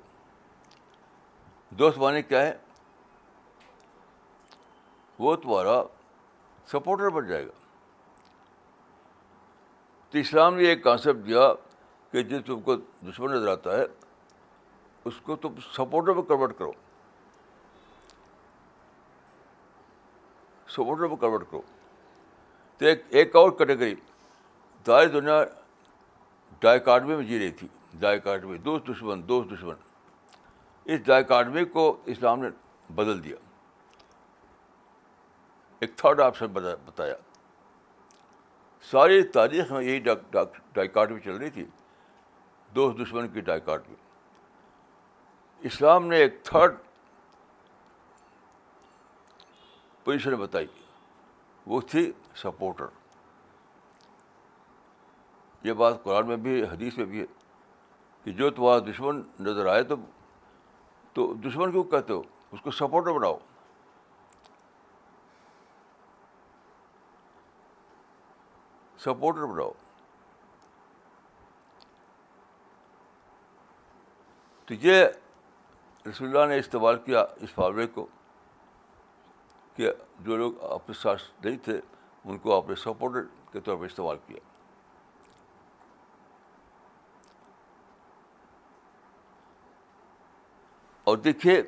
[1.78, 2.52] دوست مع کیا ہے
[5.18, 5.82] وہ تمہارا
[6.72, 7.50] سپورٹر بن جائے گا
[10.10, 11.48] تو اسلام نے ایک کانسیپٹ دیا
[12.12, 12.76] کہ جس تم کو
[13.08, 13.84] دشمن نظر آتا ہے
[15.08, 16.72] اس کو تم سپورٹر میں کنورٹ کرو
[20.74, 21.62] سپورٹر میں کنورٹ کرو
[22.78, 23.94] تو ایک ایک اور کیٹیگری
[24.86, 25.42] دائیں دنیا
[26.62, 27.68] ڈائیکارڈمی میں جی رہی تھی
[28.00, 29.90] ڈائیکارڈمی میں دوست دشمن دوست دشمن
[30.84, 32.48] اس ڈائیکٹوی کو اسلام نے
[32.94, 33.36] بدل دیا
[35.80, 37.14] ایک تھرڈ آپشن بتایا
[38.90, 39.98] ساری تاریخ میں یہی
[40.30, 41.64] ڈاک ڈائیکاڈمی چل رہی تھی
[42.74, 43.94] دوست دشمن کی ڈائکاڈمی
[45.68, 46.74] اسلام نے ایک تھرڈ
[50.04, 50.66] پوزیشن بتائی
[51.66, 52.10] وہ تھی
[52.42, 52.86] سپورٹر
[55.66, 57.26] یہ بات قرآن میں بھی حدیث میں بھی ہے
[58.24, 59.96] کہ جو تمہارا دشمن نظر آئے تو
[61.14, 62.22] تو دشمن کو کہتے ہو
[62.52, 63.36] اس کو سپورٹر بناؤ
[69.04, 69.70] سپورٹر بناؤ
[74.66, 75.04] تو یہ
[76.08, 78.06] رسول اللہ نے استعمال کیا اس فارمے کو
[79.76, 79.90] کہ
[80.24, 81.80] جو لوگ آپ کے ساتھ نہیں تھے
[82.24, 84.50] ان کو آپ نے سپورٹر کے طور پہ استعمال کیا
[91.04, 91.62] اور دیکھیے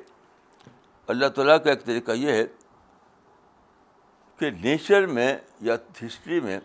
[1.13, 2.45] اللہ تعالیٰ کا ایک طریقہ یہ ہے
[4.39, 5.33] کہ نیچر میں
[5.69, 6.59] یا ہسٹری میں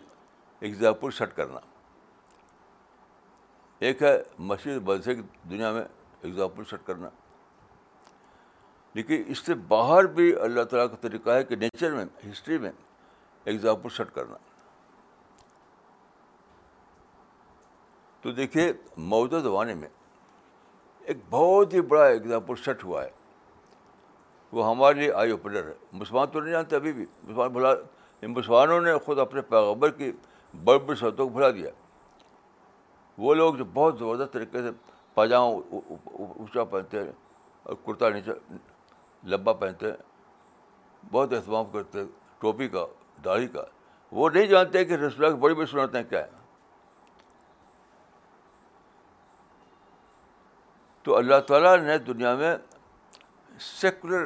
[0.59, 1.59] ایگزامپل سیٹ کرنا
[3.89, 4.17] ایک ہے
[4.49, 5.13] مشرق کی
[5.49, 5.83] دنیا میں
[6.21, 7.09] ایگزامپل سیٹ کرنا
[8.93, 12.71] لیکن اس سے باہر بھی اللہ تعالیٰ کا طریقہ ہے کہ نیچر میں ہسٹری میں
[13.51, 14.37] ایگزامپل سیٹ کرنا
[18.21, 18.71] تو دیکھیے
[19.11, 19.87] موجودہ زمانے میں
[21.11, 23.09] ایک بہت ہی بڑا ایگزامپل سیٹ ہوا ہے
[24.57, 27.73] وہ ہمارے لیے آئی اوپنر ہے مسلمان تو نہیں جانتے ابھی بھی مسلمان بھلا
[28.35, 30.11] مسلمانوں نے خود اپنے پیغبر کی
[30.63, 31.69] بڑی شرطوں کو بھلا دیا
[33.25, 34.69] وہ لوگ جو بہت زبردست طریقے سے
[35.15, 37.11] پاجامہ اونچا پہنتے ہیں
[37.63, 38.31] اور کرتا نیچا
[39.33, 42.07] لبا پہنتے ہیں بہت اہتمام کرتے ہیں
[42.41, 42.85] ٹوپی کا
[43.25, 43.63] داڑھی کا
[44.19, 46.39] وہ نہیں جانتے کہ رسول کی بڑی بڑی سنتیں کیا ہیں
[51.03, 52.55] تو اللہ تعالیٰ نے دنیا میں
[53.79, 54.25] سیکولر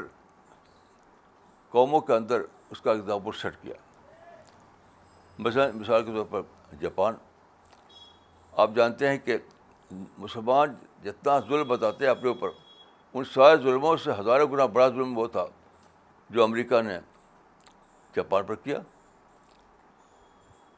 [1.71, 3.73] قوموں کے اندر اس کا اگزامپل سیٹ کیا
[5.45, 7.15] مثلاً مثال کے طور پر جاپان
[8.63, 9.37] آپ جانتے ہیں کہ
[10.17, 12.49] مسلمان جتنا ظلم بتاتے ہیں اپنے اوپر
[13.17, 15.45] ان سارے ظلموں سے ہزاروں گنا بڑا ظلم وہ تھا
[16.29, 16.97] جو امریکہ نے
[18.15, 18.79] جاپان پر کیا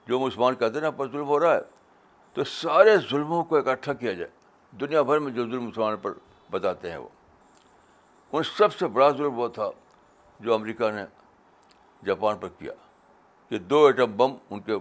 [0.08, 1.60] جو مسلمان کہتے ہیں نا پر ظلم ہو رہا ہے
[2.34, 4.30] تو سارے ظلموں کو اکٹھا کیا جائے
[4.80, 6.14] دنیا بھر میں جو ظلم مسلمان پر
[6.52, 7.08] بتاتے ہیں وہ
[8.38, 9.70] ان سب سے بڑا ظلم وہ تھا
[10.46, 11.04] جو امریکہ نے
[12.06, 12.72] جاپان پر کیا
[13.50, 14.74] کہ دو ایٹم بم ان کے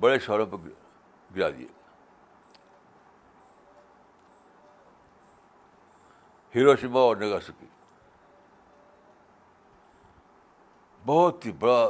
[0.00, 0.68] بڑے شہروں پر
[1.36, 1.66] گرا دیے
[6.54, 7.66] ہیرو شیبا اور سکی
[11.06, 11.80] بہت ہی بڑا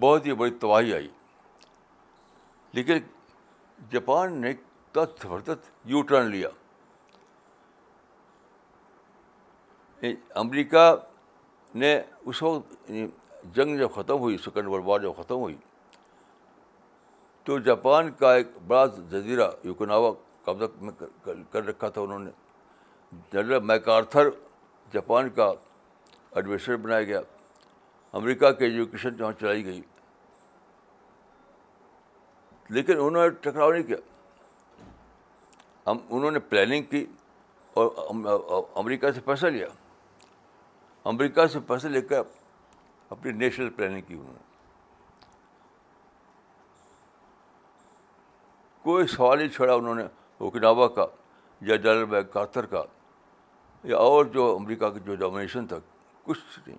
[0.00, 1.08] بہت ہی بڑی تباہی آئی
[2.74, 2.98] لیکن
[3.92, 4.52] جاپان نے
[4.92, 5.48] تت بڑھ
[5.90, 6.48] یو ٹرن لیا
[10.42, 10.90] امریکہ
[11.80, 11.98] نے
[12.28, 13.06] اس وقت یعنی
[13.54, 15.56] جنگ جب ختم ہوئی سیکنڈ ورلڈ وار جب ختم ہوئی
[17.44, 20.12] تو جاپان کا ایک بڑا جزیرہ یوکناوا
[20.44, 20.92] قبضہ میں
[21.52, 22.30] کر رکھا تھا انہوں نے
[23.32, 24.36] جنرل میکارتھر آرتھر
[24.92, 25.50] جاپان کا
[26.30, 27.20] ایڈمنسٹریٹر بنایا گیا
[28.20, 29.80] امریکہ کے ایجوکیشن جہاں چلائی گئی
[32.74, 33.96] لیکن انہوں نے ٹکراؤ نہیں کیا
[35.86, 37.04] ہم انہوں نے پلاننگ کی
[37.74, 39.66] اور امریکہ سے پیسہ لیا
[41.10, 42.20] امریکہ سے پیسے لے کر
[43.10, 44.48] اپنی نیشنل پلاننگ کی انہوں نے
[48.82, 50.02] کوئی سوال ہی چھڑا انہوں نے
[50.44, 51.06] اوکناوا کا
[51.68, 52.82] یا جلال بیگ کاتر کا
[53.84, 55.76] یا اور جو امریکہ کے جو ڈومنیشن تھا
[56.24, 56.76] کچھ نہیں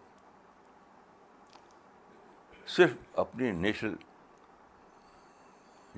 [2.76, 3.96] صرف اپنی نیشنل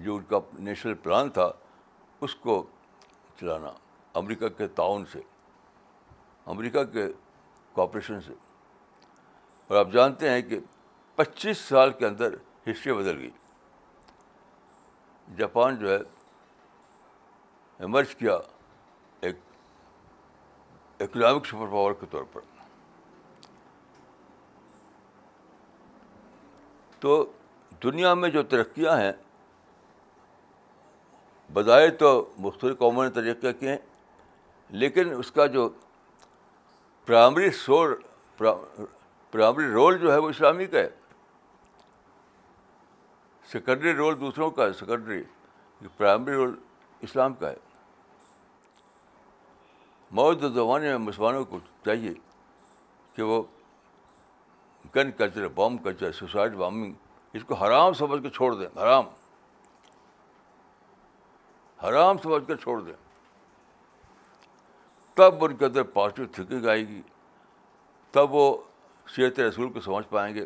[0.04, 0.40] جو ان کا
[0.70, 1.52] نیشنل پلان تھا
[2.28, 2.64] اس کو
[3.40, 3.72] چلانا
[4.20, 5.20] امریکہ کے تعاون سے
[6.54, 7.08] امریکہ کے
[7.74, 8.34] کوپریشن سے
[9.68, 10.60] اور آپ جانتے ہیں کہ
[11.16, 12.34] پچیس سال کے اندر
[12.70, 13.30] ہسٹری بدل گئی
[15.38, 15.98] جاپان جو ہے
[17.86, 18.38] ایمرج کیا
[19.28, 19.36] ایک
[21.04, 22.42] اکنامک سپر پاور کے طور پر
[27.00, 27.26] تو
[27.84, 29.12] دنیا میں جو ترقیاں ہیں
[31.54, 32.10] بظاہر تو
[32.46, 33.78] مختلف قوموں نے طریقے کیے ہیں
[34.84, 35.68] لیکن اس کا جو
[37.06, 37.90] پرائمری شور
[38.38, 40.90] پرائمری رول جو ہے وہ اسلامی کا ہے
[43.52, 45.22] سیکنڈری رول دوسروں کا ہے سیکنڈری
[45.98, 46.56] پرائمری رول
[47.08, 47.56] اسلام کا ہے
[50.20, 52.14] موجودہ زمانے میں مسلمانوں کو چاہیے
[53.16, 53.42] کہ وہ
[54.96, 56.94] gun culture bomb culture suicide bombing
[57.38, 59.06] اس کو حرام سمجھ کے چھوڑ دیں حرام
[61.84, 62.94] حرام سمجھ کر چھوڑ دیں
[65.16, 67.02] تب ان کے اندر پازیٹیو تھینکنگ آئے گی
[68.12, 68.44] تب وہ
[69.16, 70.46] صحت رسول کو سمجھ پائیں گے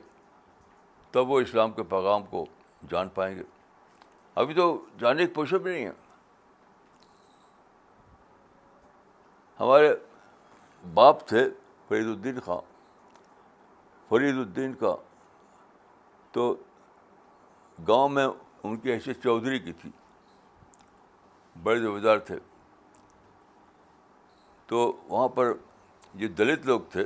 [1.11, 2.45] تب وہ اسلام کے پیغام کو
[2.89, 3.43] جان پائیں گے
[4.41, 4.63] ابھی تو
[4.99, 5.91] جاننے کی پوشب بھی نہیں ہے
[9.59, 9.93] ہمارے
[10.93, 11.47] باپ تھے
[11.87, 12.57] فرید الدین خاں
[14.09, 14.95] فرید الدین کا
[16.31, 16.53] تو
[17.87, 18.27] گاؤں میں
[18.63, 19.89] ان کی حیثیت چودھری کی تھی
[21.63, 22.35] بڑے ذمہ دار تھے
[24.67, 24.77] تو
[25.09, 25.53] وہاں پر
[26.21, 27.03] جو دلت لوگ تھے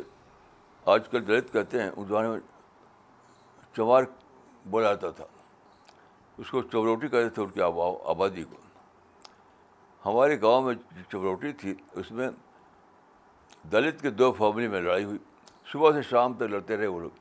[0.94, 2.40] آج کل دلت کہتے ہیں اس زمانے میں
[3.76, 4.04] چوار
[4.70, 5.26] بولا جاتا تھا
[6.42, 7.62] اس کو چوروٹی کہتے تھے ان کی
[8.12, 8.56] آبادی کو
[10.06, 12.30] ہمارے گاؤں میں جو چوروٹی تھی اس میں
[13.72, 15.18] دلت کے دو فیملی میں لڑائی ہوئی
[15.72, 17.20] صبح سے شام تک لڑتے رہے وہ لوگ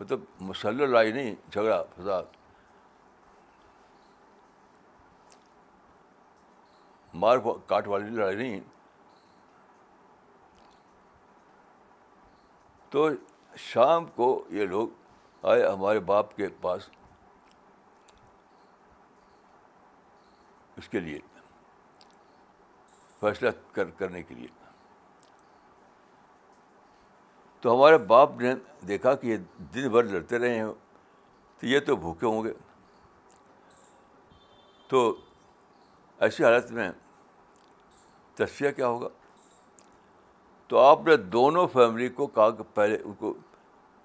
[0.00, 2.41] مطلب مسلح لائی نہیں جھگڑا فساد
[7.20, 8.60] مار کاٹ والی لڑائی نہیں
[12.90, 13.08] تو
[13.70, 14.88] شام کو یہ لوگ
[15.50, 16.88] آئے ہمارے باپ کے پاس
[20.76, 21.18] اس کے لیے
[23.20, 24.48] فیصلہ کر کرنے کے لیے
[27.60, 28.54] تو ہمارے باپ نے
[28.88, 29.36] دیکھا کہ یہ
[29.74, 30.64] دن بھر لڑتے رہے ہیں
[31.60, 32.52] تو یہ تو بھوکے ہوں گے
[34.88, 35.12] تو
[36.26, 36.90] ایسی حالت میں
[38.36, 39.08] تصفیہ کیا ہوگا
[40.68, 43.32] تو آپ نے دونوں فیملی کو کہا کہ پہلے ان کو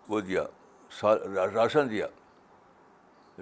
[0.08, 0.44] وہ دیا
[1.54, 2.08] راشن دیا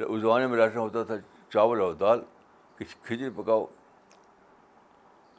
[0.07, 1.15] اس زمانے میں راشن ہوتا تھا
[1.53, 2.21] چاول اور دال
[2.79, 3.65] کچھ کھچڑی پکاؤ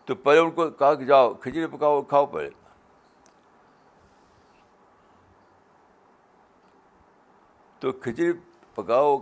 [0.06, 2.50] تو پہلے ان کو کہا کہ جاؤ کھچڑی پکاؤ کھاؤ پہلے
[7.80, 8.32] تو کھچڑی
[8.74, 9.16] پکاؤ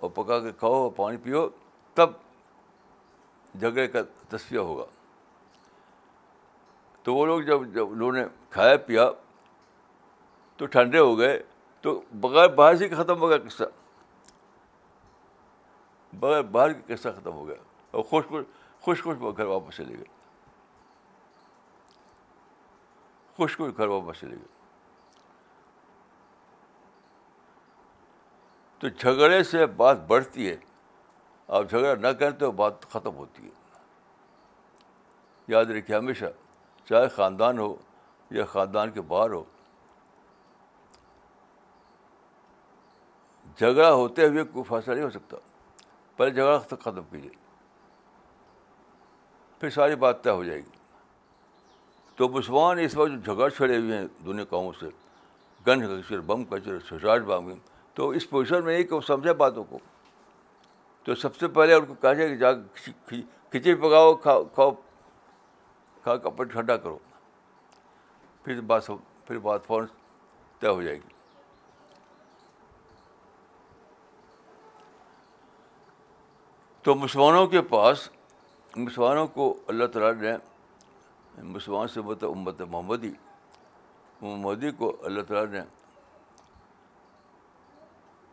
[0.00, 1.48] اور پکا کے کھاؤ اور پانی پیو
[1.94, 2.10] تب
[3.60, 4.84] جھگڑے کا تصویر ہوگا
[7.04, 9.08] تو وہ لوگ جب جب انہوں نے کھایا پیا
[10.56, 11.38] تو ٹھنڈے ہو گئے
[11.82, 13.64] تو بغیر باہر سے ختم ہو گیا قصہ
[16.20, 17.54] بغیر باہر کا قصہ ختم ہو گیا
[17.90, 18.44] اور خوش خوش
[18.80, 20.04] خوش خوش گھر واپس چلے گئے
[23.36, 24.58] خوش خوش گھر واپس چلے گئے
[28.78, 30.56] تو جھگڑے سے بات بڑھتی ہے
[31.58, 33.50] آپ جھگڑا نہ کرتے ہو بات ختم ہوتی ہے
[35.48, 36.24] یاد رکھیے ہمیشہ
[36.90, 37.74] چاہے خاندان ہو
[38.36, 39.42] یا خاندان کے باہر ہو
[43.58, 45.36] جھگڑا ہوتے ہوئے کوئی فیصلہ نہیں ہو سکتا
[46.16, 47.30] پہلے جھگڑا ختم کیجیے
[49.60, 50.78] پھر ساری بات طے ہو جائے گی
[52.16, 54.86] تو مسلمان اس وقت جو جھگڑ چھڑے ہوئے ہیں دنیا قوموں سے
[55.66, 57.50] گن کچر بم کچر بم
[57.94, 59.78] تو اس پوزیشن میں یہ کہ وہ سمجھے باتوں کو
[61.04, 64.14] تو سب سے پہلے ان کو کہا جائے کہ جا کھچڑی پکاؤ
[64.54, 64.70] کھاؤ
[66.02, 66.98] کھا اپنا ٹھنڈا کرو
[68.44, 68.86] پھر بات
[69.26, 69.86] پھر بات فوراً
[70.60, 71.18] طے ہو جائے گی
[76.84, 78.08] تو مسلمانوں کے پاس
[78.76, 80.36] مسلمانوں کو اللہ تعالیٰ نے
[81.42, 83.10] مسلمان سے مطلب امت محمدی
[84.20, 85.60] محمدی کو اللہ تعالیٰ نے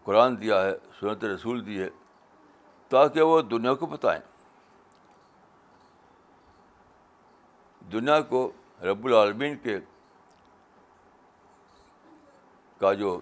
[0.03, 1.89] قرآن دیا ہے سنت رسول دی ہے
[2.89, 4.19] تاکہ وہ دنیا کو بتائیں
[7.91, 8.49] دنیا کو
[8.83, 9.77] رب العالمین کے
[12.79, 13.17] کا جو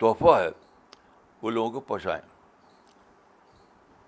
[0.00, 0.48] تحفہ ہے
[1.42, 2.20] وہ لوگوں کو پہنچائیں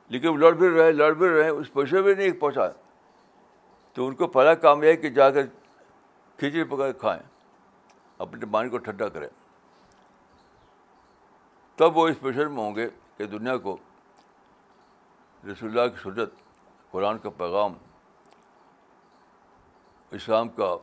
[0.08, 2.72] لیکن وہ لڑ بھی رہے لڑ بھی رہے اس پیشے بھی نہیں پہنچائے
[3.94, 5.46] تو ان کو پہلا کام یہ ہے کہ جا کر
[6.38, 7.22] کھچڑی پکا کے کھائیں
[8.24, 9.28] اپنے مائنڈ کو ٹھنڈا کریں
[11.76, 13.76] تب وہ اس پیشے میں ہوں گے کہ دنیا کو
[15.50, 16.38] رسول اللہ کی سجت
[16.90, 17.72] قرآن کا پیغام
[20.14, 20.76] اسلام کا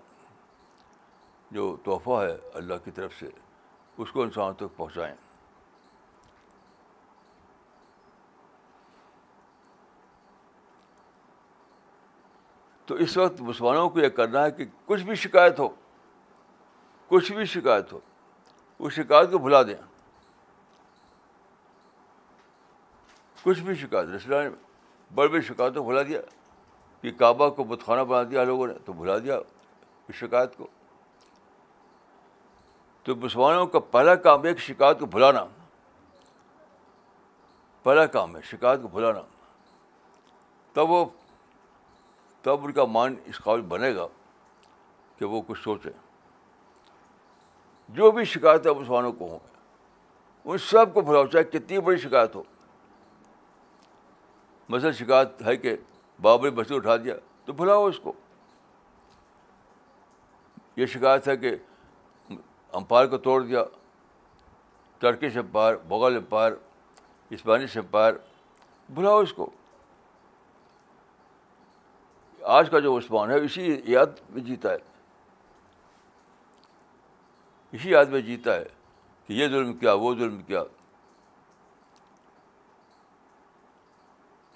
[1.52, 3.28] جو تحفہ ہے اللہ کی طرف سے
[4.02, 5.14] اس کو انسان تک پہنچائیں
[12.86, 15.68] تو اس وقت مسلمانوں کو یہ کرنا ہے کہ کچھ بھی شکایت ہو
[17.08, 18.00] کچھ بھی شکایت ہو
[18.86, 19.76] اس شکایت کو بھلا دیں
[23.44, 24.48] کچھ بھی شکایت نے
[25.16, 26.20] بڑی بڑی شکایتوں کو بھلا دیا
[27.04, 29.36] کہ کعبہ کو بتخانہ بنا دیا لوگوں نے تو بھلا دیا
[30.08, 30.68] اس شکایت کو
[33.04, 35.44] تو مسلمانوں کا پہلا کام ایک شکایت کو بھلانا
[37.84, 39.22] پہلا کام ہے شکایت کو بھلانا
[40.74, 41.04] تب وہ
[42.42, 44.08] تب ان کا مان اس قابل بنے گا
[45.20, 45.92] کہ وہ کچھ سوچیں
[47.98, 49.40] جو بھی شکایت ہے مسلمانوں کو ہوں
[50.46, 52.44] ان سب کو بھلاؤ چاہے کتنی بڑی شکایت ہو
[54.70, 55.76] مثلاً شکایت ہے کہ
[56.22, 58.14] بابری مسجد اٹھا دیا تو بھلاؤ اس کو
[60.76, 61.56] یہ شکایت ہے کہ
[62.78, 63.64] امپائر کو توڑ دیا
[65.00, 66.54] ٹرکش امپائر بغل امپائر
[67.34, 68.14] اسپینش امپائر
[68.94, 69.50] بھلاؤ اس کو
[72.58, 74.78] آج کا جو عثمان ہے اسی یاد میں جیتا ہے
[77.76, 78.64] اسی یاد میں جیتا ہے
[79.28, 80.64] کہ یہ ظلم کیا وہ ظلم کیا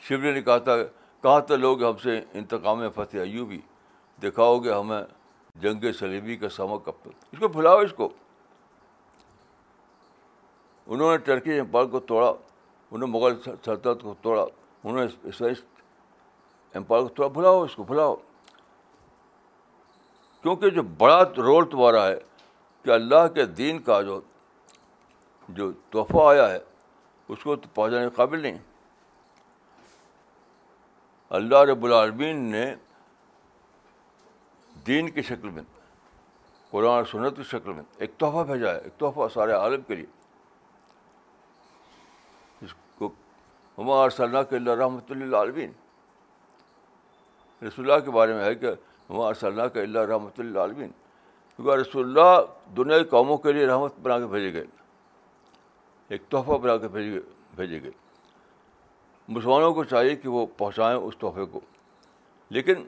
[0.08, 0.74] شبلی نے کہا تھا
[1.24, 5.02] کہاں تے لوگ ہم سے انتقام فتح ایوبی بھی دکھاؤ گے ہمیں
[5.62, 8.10] جنگ سلیبی کا سما کب تک اس کو بھلاؤ اس کو
[10.88, 13.34] انہوں نے ٹرکی امپائر کو توڑا انہوں نے مغل
[13.66, 14.46] سلطنت کو توڑا
[14.84, 15.48] انہوں نے
[16.78, 18.16] امپائر کو توڑا بھلاؤ اس کو بھلاؤ
[20.42, 22.16] کیونکہ جو بڑا رول تمہارا ہے
[22.84, 24.20] کہ اللہ کے دین کا جو
[25.58, 26.58] جو تحفہ آیا ہے
[27.34, 28.58] اس کو تو پہنچانے کے قابل نہیں
[31.36, 32.66] اللہ رب العالمین نے
[34.88, 35.62] دین کی شکل میں
[36.70, 40.06] قرآن سنت کی شکل میں ایک تحفہ بھیجا ہے ایک تحفہ سارے عالم کے لیے
[42.66, 43.12] اس کو
[43.78, 45.72] ہمار صلی اللہ کے اللہ رحمۃ اللہ عالمین
[47.68, 48.68] رسول اللہ کے بارے میں ہے کہ
[49.10, 50.92] ہمار صلی اللہ کے اللہ رحمۃ اللہ عالمین
[51.56, 52.40] کیونکہ رسول اللہ
[52.78, 54.66] دنیا قوموں کے لیے رحمت بنا کے بھیجے گئے
[56.16, 56.88] ایک تحفہ بنا کے
[57.58, 57.92] بھیجے گئے
[59.30, 61.60] مسلمانوں کو چاہیے کہ وہ پہنچائیں اس تحفے کو
[62.58, 62.84] لیکن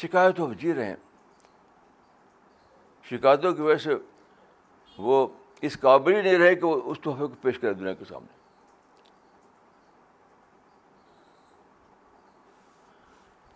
[0.00, 0.94] شکایت و جی رہے ہیں
[3.10, 3.94] شکایتوں کی وجہ سے
[5.04, 5.26] وہ
[5.68, 8.32] اس قابل ہی نہیں رہے کہ وہ اس تحفے کو پیش کریں دنیا کے سامنے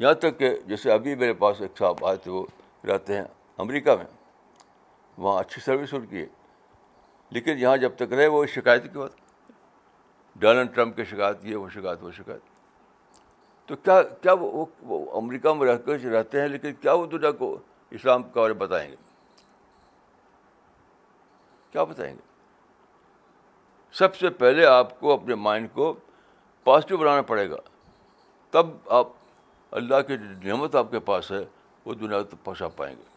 [0.05, 2.45] یہاں تک کہ جیسے ابھی میرے پاس ایک صاحب آئے تھے وہ
[2.89, 3.25] رہتے ہیں
[3.65, 4.05] امریکہ میں
[5.19, 6.27] وہاں اچھی سروس ان کی ہے
[7.37, 9.27] لیکن یہاں جب تک رہے وہ شکایت کی بات
[10.41, 12.41] ڈونلڈ ٹرمپ کی شکایت یہ وہ شکایت وہ شکایت
[13.69, 17.31] تو کیا کیا وہ وہ امریکہ میں رہ کر رہتے ہیں لیکن کیا وہ دنیا
[17.41, 17.57] کو
[17.91, 18.97] اسلام کے بارے میں بتائیں گے
[21.73, 22.27] کیا بتائیں گے
[23.99, 25.93] سب سے پہلے آپ کو اپنے مائنڈ کو
[26.65, 27.57] پازیٹیو بنانا پڑے گا
[28.51, 28.67] تب
[28.99, 29.07] آپ
[29.79, 31.45] اللہ کی جو نعمت آپ کے پاس ہے
[31.85, 33.17] وہ دنیا تک پہنچا پائیں گے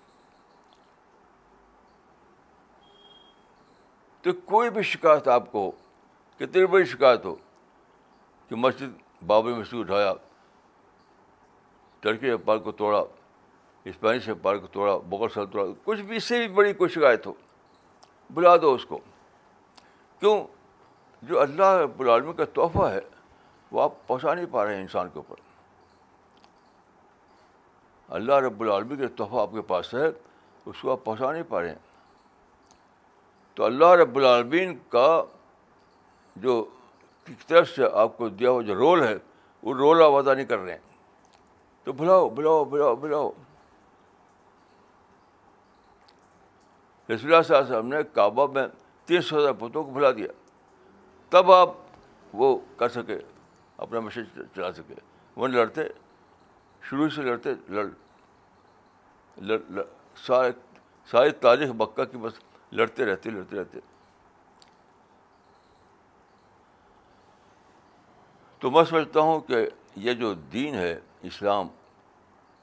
[4.22, 5.72] تو کوئی بھی شکایت آپ کو
[6.42, 7.34] کتنی بڑی شکایت ہو
[8.50, 8.94] کہ مسجد
[9.28, 10.14] بابری مسجد اٹھایا
[12.02, 13.02] ٹرکی اخبار پارک کو توڑا
[13.90, 16.90] اسپینش اخبار پارک کو توڑا بغل سال توڑا کچھ بھی اس سے بھی بڑی کوئی
[16.90, 17.34] شکایت ہو
[18.34, 19.00] بلا دو اس کو
[20.20, 20.40] کیوں
[21.30, 23.00] جو اللہ رب العالمین کا تحفہ ہے
[23.72, 25.42] وہ آپ پہنچا نہیں پا رہے ہیں انسان کے اوپر
[28.20, 31.62] اللہ رب العالمین کا تحفہ آپ کے پاس ہے اس کو آپ پہنچا نہیں پا
[31.62, 32.76] رہے ہیں
[33.56, 35.06] تو اللہ رب العالمین کا
[36.42, 36.64] جو
[37.76, 39.16] سے آپ کو دیا ہوا جو رول ہے
[39.64, 41.36] وہ رول آپ ادا نہیں کر رہے ہیں
[41.84, 43.30] تو بلاؤ بلاؤ بلاؤ بلاؤ
[47.10, 48.66] رسول اللہ علیہ ہم نے کعبہ میں
[49.06, 50.28] تیس سو ہزار پتوں کو بھلا دیا
[51.36, 51.74] تب آپ
[52.42, 53.18] وہ کر سکے
[53.86, 54.26] اپنا مشین
[54.56, 54.96] چلا سکے
[55.36, 55.82] وہ لڑتے
[56.90, 57.86] شروع سے لڑتے لڑ
[59.46, 59.84] لڑ,
[60.26, 60.52] سارے
[61.12, 62.34] ساری تاریخ مکہ کی بس
[62.78, 63.80] لڑتے رہتے لڑتے رہتے
[68.62, 69.58] تو میں سمجھتا ہوں کہ
[70.08, 70.90] یہ جو دین ہے
[71.30, 71.68] اسلام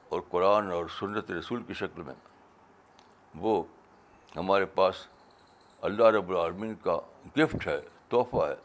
[0.09, 2.13] اور قرآن اور سنت رسول کی شکل میں
[3.41, 3.53] وہ
[4.35, 4.95] ہمارے پاس
[5.89, 6.95] اللہ رب العالمین کا
[7.37, 7.77] گفٹ ہے
[8.11, 8.55] تحفہ ہے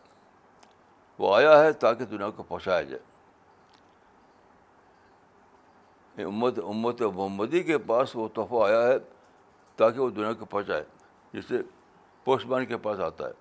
[1.18, 3.02] وہ آیا ہے تاکہ دنیا کو پہنچایا جائے
[6.24, 8.96] امت امت محمدی کے پاس وہ تحفہ آیا ہے
[9.76, 10.84] تاکہ وہ دنیا کو پہنچائے
[11.32, 11.56] جسے
[12.24, 13.34] پوسٹ مین کے پاس آتا ہے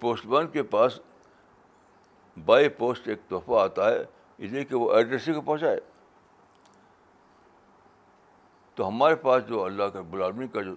[0.00, 0.92] پوسٹ مین کے پاس
[2.44, 3.98] بائی پوسٹ ایک تحفہ آتا ہے
[4.38, 5.78] اس لیے کہ وہ ایڈریسی کو پہنچائے
[8.74, 10.74] تو ہمارے پاس جو اللہ کے بلامن کا جو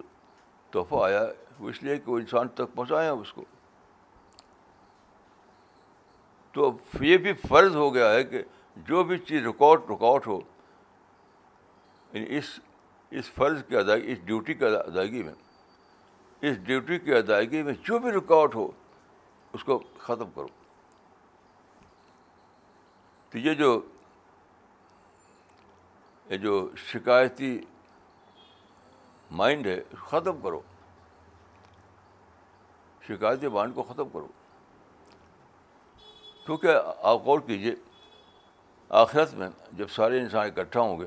[0.72, 3.44] تحفہ آیا ہے وہ اس لیے کہ وہ انسان تک پہنچائے ہیں اس کو
[6.52, 8.42] تو یہ بھی فرض ہو گیا ہے کہ
[8.86, 10.38] جو بھی چیز رکاوٹ رکاوٹ ہو
[12.12, 12.58] یعنی اس
[13.18, 15.34] اس فرض کی ادائیگی اس ڈیوٹی کی ادائیگی میں
[16.50, 18.70] اس ڈیوٹی کی ادائیگی میں جو بھی رکاوٹ ہو
[19.54, 20.46] اس کو ختم کرو
[23.30, 23.80] تو یہ جو
[26.30, 26.52] یہ جو
[26.92, 27.58] شکایتی
[29.40, 30.60] مائنڈ ہے ختم کرو
[33.08, 34.26] شکایتی مائنڈ کو ختم کرو
[36.46, 36.78] کیونکہ
[37.10, 37.74] آپ غور کیجیے
[39.02, 41.06] آخرت میں جب سارے انسان اکٹھا ہوں گے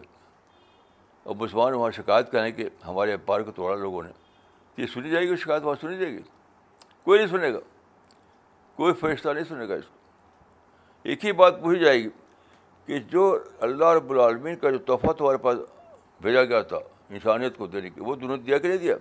[1.24, 4.10] اور مسلمان وہاں شکایت کریں کہ ہمارے کو توڑا لوگوں نے
[4.76, 6.24] تو یہ سنی جائے گی شکایت وہاں سنی جائے گی
[7.04, 7.60] کوئی نہیں سنے گا
[8.76, 10.02] کوئی فیصلہ نہیں سنے گا اس کو
[11.04, 12.10] ایک ہی بات پوچھی جائے گی
[12.86, 13.24] کہ جو
[13.66, 15.58] اللہ رب العالمین کا جو تحفہ تمہارے پاس
[16.22, 16.78] بھیجا گیا تھا
[17.10, 18.96] انسانیت کو دینے کے وہ دونوں دیا کہ نہیں دیا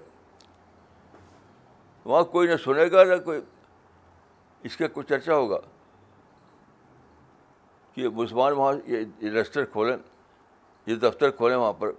[2.04, 3.40] وہاں کوئی نہ سنے گا نہ کوئی
[4.66, 5.58] اس کا کوئی چرچا ہوگا
[7.94, 9.96] کہ مسلمان وہاں یہ رجسٹر کھولیں
[10.86, 11.92] یہ دفتر کھولیں وہاں پر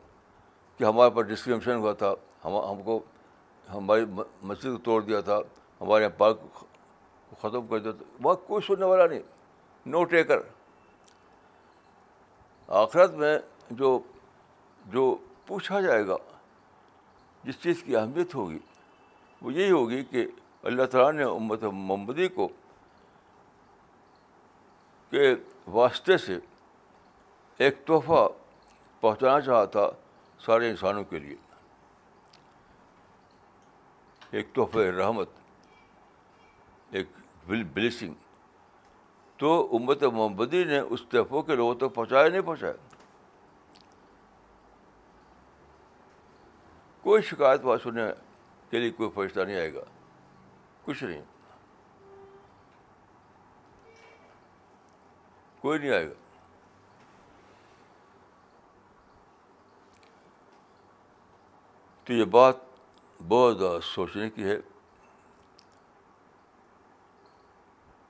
[0.78, 2.10] کہ ہمارے پاس ڈسکریمشن ہوا تھا
[2.46, 3.00] ہم ہم کو
[3.74, 4.06] ہماری
[4.42, 5.38] مسجد کو توڑ دیا تھا
[5.82, 6.64] ہمارے یہاں پارک
[7.42, 9.22] ختم کر دیا تھا وہاں کوئی سننے والا نہیں
[9.86, 10.40] نو ٹیکر
[12.82, 13.38] آخرت میں
[13.80, 13.98] جو
[14.94, 15.16] جو
[15.48, 16.16] پوچھا جائے گا
[17.44, 18.60] جس چیز کی اہمیت ہوگی
[19.42, 20.26] وہ یہی ہوگی کہ
[20.72, 22.48] اللہ تعالیٰ نے امت محمدی کو
[25.12, 25.34] کے
[25.72, 26.38] واسطے سے
[27.66, 28.28] ایک تحفہ
[29.02, 29.90] پہنچانا چاہا تھا
[30.46, 31.36] سارے انسانوں کے لیے
[34.32, 35.30] ایک تحفہ رحمت
[36.96, 37.08] ایک
[37.48, 38.22] بل بلیسنگ
[39.44, 42.74] تو امت محمدی نے اس استحفوں کے لوگوں تک پہنچایا نہیں پہنچایا
[47.04, 48.06] کوئی شکایت پاس سننے
[48.70, 49.82] کے لیے کوئی فرشتہ نہیں آئے گا
[50.86, 51.22] کچھ نہیں
[55.62, 56.14] کوئی نہیں آئے گا
[62.04, 62.56] تو یہ بات
[63.28, 64.58] بہت زیادہ سوچنے کی ہے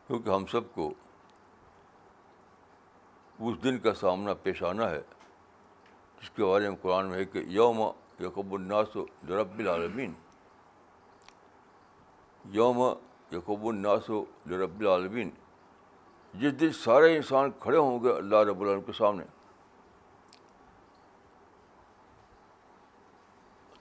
[0.08, 0.94] کیونکہ ہم سب کو
[3.48, 5.00] اس دن کا سامنا پیش آنا ہے
[6.20, 7.80] جس کے بارے میں قرآن میں ہے کہ یوم
[8.26, 8.96] یقب الناس
[9.30, 10.14] لرب العالمین
[12.56, 12.80] یوم
[13.36, 14.10] یقب الناس
[14.52, 15.30] لرب العالمین
[16.42, 19.24] جس دن سارے انسان کھڑے ہوں گے اللہ رب العالم کے سامنے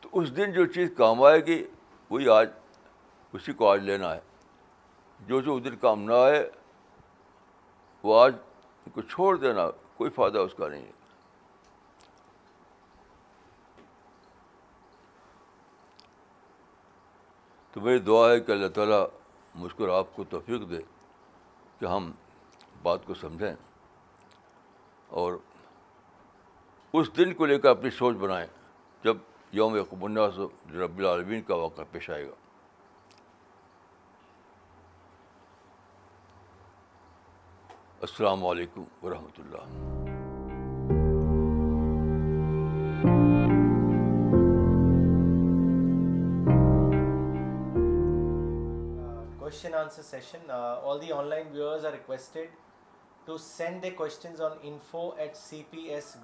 [0.01, 1.63] تو اس دن جو چیز کام آئے گی
[2.11, 2.49] وہی آج
[3.35, 4.21] اسی کو آج لینا ہے
[5.27, 6.49] جو جو اس دن کام نہ آئے
[8.03, 8.35] وہ آج
[8.87, 11.01] ان کو چھوڑ دینا کوئی فائدہ اس کا نہیں ہے
[17.73, 19.05] تو میری دعا ہے کہ اللہ تعالیٰ
[19.61, 20.79] مجھ کو آپ کو توفیق دے
[21.81, 22.11] کہ ہم
[22.83, 23.53] بات کو سمجھیں
[25.23, 25.33] اور
[27.01, 28.47] اس دن کو لے کر اپنی سوچ بنائیں
[29.05, 29.17] جب
[29.61, 32.35] یوم رب العالمین کا واقعہ پیش آئے گا
[38.07, 39.69] السلام علیکم ورحمۃ اللہ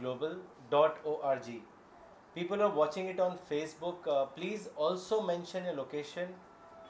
[0.01, 0.35] global
[0.69, 1.59] dot O R G
[2.33, 3.21] people are watching
[3.81, 6.33] Facebook please also mention location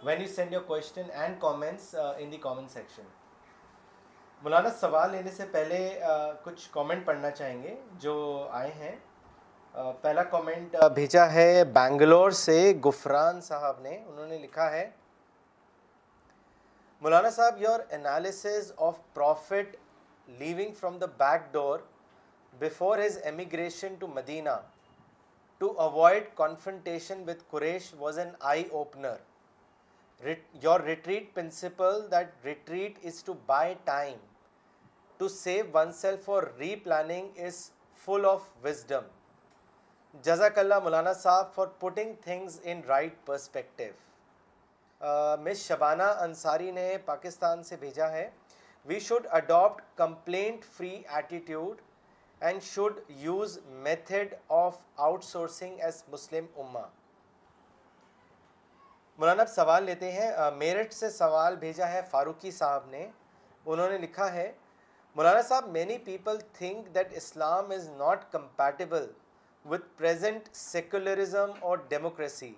[0.04, 0.78] when you send your
[1.08, 3.17] the comment section
[4.42, 5.78] مولانا سوال لینے سے پہلے
[6.42, 8.12] کچھ کامنٹ پڑھنا چاہیں گے جو
[8.58, 8.94] آئے ہیں
[10.02, 14.88] پہلا کامنٹ بھیجا ہے بینگلور سے گفران صاحب نے انہوں نے لکھا ہے
[17.00, 19.76] مولانا صاحب your analysis of prophet
[20.38, 21.78] leaving from the back door
[22.58, 24.56] before his emigration to Medina
[25.58, 30.30] to avoid confrontation with Quraysh was an eye opener
[30.62, 34.16] your retreat principle that retreat is to buy time
[35.18, 36.42] to save oneself for
[36.82, 37.56] replanning is
[38.04, 39.06] full of wisdom
[40.24, 45.06] جزاک اللہ مولانا صاحب for putting things in right perspective
[45.44, 48.28] Miss Shabana Ansari نے پاکستان سے بھیجا ہے
[48.88, 51.80] we should adapt complaint free attitude
[52.48, 53.58] and should use
[53.88, 54.76] method of
[55.24, 56.86] outsourcing as Muslim اما
[59.18, 63.06] مولانا اب سوال لیتے ہیں میرٹھ سے سوال بھیجا ہے فاروقی صاحب نے
[63.66, 64.50] انہوں نے لکھا ہے
[65.18, 69.06] مولانا صاحب many people think that Islam is not compatible
[69.68, 72.52] with present secularism اور democracy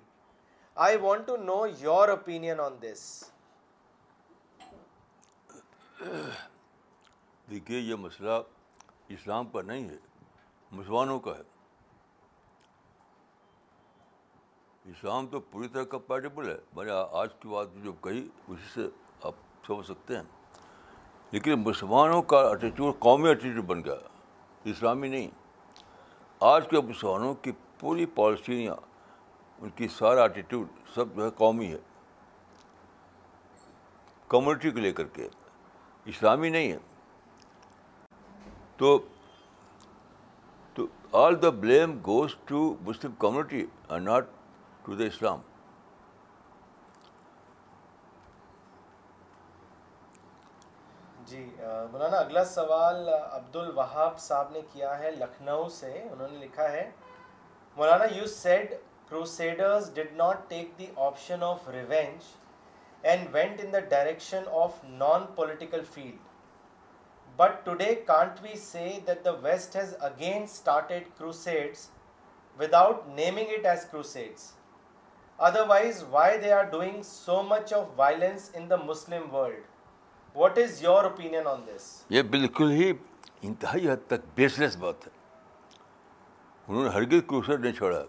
[0.86, 3.04] I want to know your opinion on this
[7.50, 8.38] دیکھیے یہ مسئلہ
[9.16, 9.96] اسلام کا نہیں ہے
[10.70, 11.42] مسلمانوں کا ہے
[14.90, 16.92] اسلام تو پوری طرح کمپیٹیبل ہے میں نے
[17.22, 18.88] آج کی بات جو کہی اسی سے
[19.30, 20.22] آپ سمجھ سکتے ہیں
[21.32, 23.94] لیکن مسلمانوں کا ایٹیٹیوڈ قومی ایٹیٹیوڈ بن گیا
[24.70, 25.28] اسلامی نہیں
[26.54, 28.74] آج کے مسلمانوں کی پوری پالیسیاں
[29.60, 31.78] ان کی سارا ایٹیٹیوڈ سب جو ہے قومی ہے
[34.28, 35.28] کمیونٹی کو لے کر کے
[36.14, 36.78] اسلامی نہیں ہے
[38.76, 38.98] تو
[41.20, 44.26] all the blame goes to Muslim community and not
[44.84, 45.40] to the Islam
[51.30, 51.42] جی
[51.90, 56.88] مولانا اگلا سوال عبد الوہاب صاحب نے کیا ہے لکھنؤ سے انہوں نے لکھا ہے
[57.76, 58.72] مولانا you said
[59.08, 62.24] crusaders did not take the option of revenge
[63.12, 66.16] and went in the direction of non political field
[67.36, 71.88] but today can't we see that the west has again started crusades
[72.60, 74.52] without naming it as crusades
[75.50, 79.64] otherwise why they are doing so much of violence in the Muslim world
[80.34, 81.34] what is your opinion
[82.14, 82.92] یہ بالکل ہی
[83.42, 85.10] انتہائی حد تک بیس لیس بات ہے
[86.68, 88.02] انہوں نے ہرگز کروسر نہیں چھوڑا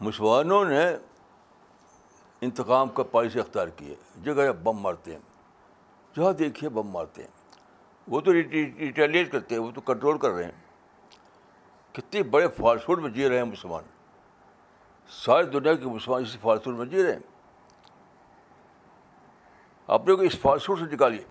[0.00, 0.84] مسلمانوں نے
[2.46, 5.20] انتقام کا پالیسی اختیار کی ہے جگہ جب بم مارتے ہیں
[6.16, 7.30] جہاں دیکھیے بم مارتے ہیں
[8.10, 13.10] وہ تو ریٹیلیٹ کرتے ہیں وہ تو کنٹرول کر رہے ہیں کتنے بڑے فالسوڈ میں
[13.10, 13.84] جی رہے ہیں مسلمان
[15.24, 17.36] ساری دنیا کے مسلمان اسی فالسوڈ میں جی رہے ہیں
[19.96, 21.22] اپنے کو اس فالسوٹ سے نکالیے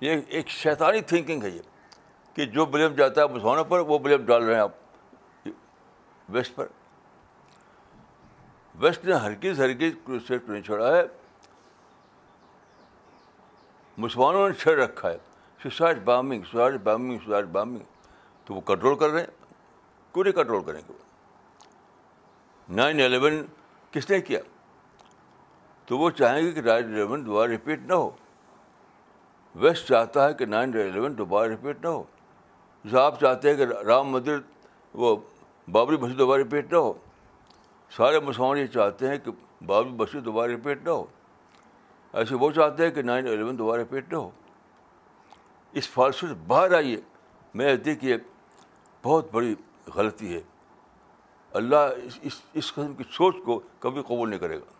[0.00, 1.60] یہ ایک شیطانی تھنکنگ ہے یہ
[2.34, 5.48] کہ جو بلیم جاتا ہے مسلمانوں پر وہ بلیم ڈال رہے ہیں آپ
[6.34, 6.66] ویسٹ پر
[8.80, 10.14] ویسٹ نے ہر ہرگز ہرکیز کو
[10.48, 11.02] نہیں چھوڑا ہے
[14.04, 15.16] مسلمانوں نے چھڑ رکھا ہے
[15.62, 15.98] سوسائڈ
[16.50, 16.78] سوسائڈ
[17.26, 17.56] سوسائڈ
[18.46, 20.92] تو وہ کنٹرول کر رہے ہیں کیوں نہیں کنٹرول کریں گے
[22.80, 23.44] نائن الیون
[23.92, 24.38] کس نے کیا
[25.86, 28.10] تو وہ چاہیں گے کہ نائن الیون دوبارہ ریپیٹ نہ ہو
[29.62, 32.02] ویسٹ چاہتا ہے کہ نائن الیون دوبارہ ریپیٹ نہ ہو
[32.84, 34.38] جیسے آپ چاہتے ہیں کہ رام مندر
[35.02, 35.14] وہ
[35.72, 36.92] بابری مسجد دوبارہ ریپیٹ نہ ہو
[37.96, 39.30] سارے مسلمان یہ چاہتے ہیں کہ
[39.66, 41.04] بابری مسجد دوبارہ ریپیٹ نہ ہو
[42.22, 44.30] ایسے وہ چاہتے ہیں کہ نائن الیون دوبارہ ریپیٹ نہ ہو
[45.80, 47.00] اس فالصے سے باہر آئیے
[47.58, 48.16] میں دیکھ یہ
[49.04, 49.54] بہت بڑی
[49.94, 50.40] غلطی ہے
[51.58, 51.90] اللہ
[52.22, 54.72] اس اس قسم کی سوچ کو کبھی قبول نہیں کرے گا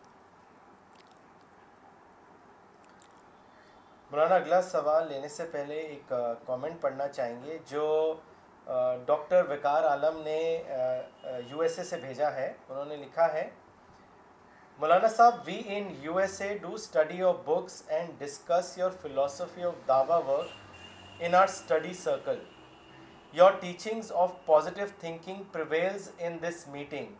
[4.14, 6.12] مولانا اگلا سوال لینے سے پہلے ایک
[6.46, 7.86] کامنٹ پڑھنا چاہیں گے جو
[9.06, 10.36] ڈاکٹر وقار عالم نے
[11.50, 13.48] یو ایس اے سے بھیجا ہے انہوں نے لکھا ہے
[14.80, 19.62] مولانا صاحب we in U S A do study of books and discuss your philosophy
[19.72, 22.38] of dawah work in our study circle
[23.38, 27.14] your teachings of positive thinking prevails in this meeting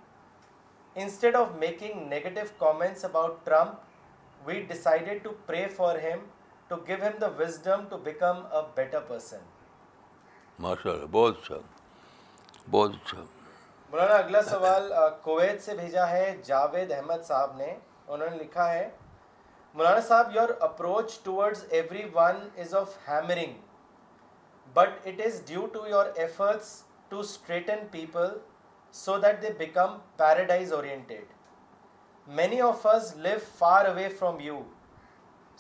[1.03, 6.25] instead of making negative comments about Trump we decided to pray for him
[6.69, 9.39] to to give him the wisdom become a better person
[10.63, 11.51] ماشاء اللہ بہت
[12.71, 14.93] بہت اچھا اچھا مولانا اگلا سوال
[15.23, 17.67] Kuwait سے بھیجا ہے جاوید احمد صاحب نے
[18.07, 18.89] انہوں نے لکھا ہے
[19.75, 21.65] مولانا صاحب your approach towards
[22.15, 23.59] everyone is of hammering
[24.75, 26.75] but it is due to your efforts
[27.09, 28.39] to straighten people
[29.05, 31.33] so that they become paradise oriented
[32.41, 32.87] many of
[33.27, 34.61] leave far away from you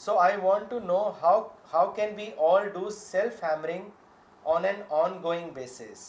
[0.02, 1.42] so I want to know how
[1.72, 3.90] how can be all do self hammering
[4.54, 6.00] on and on going basis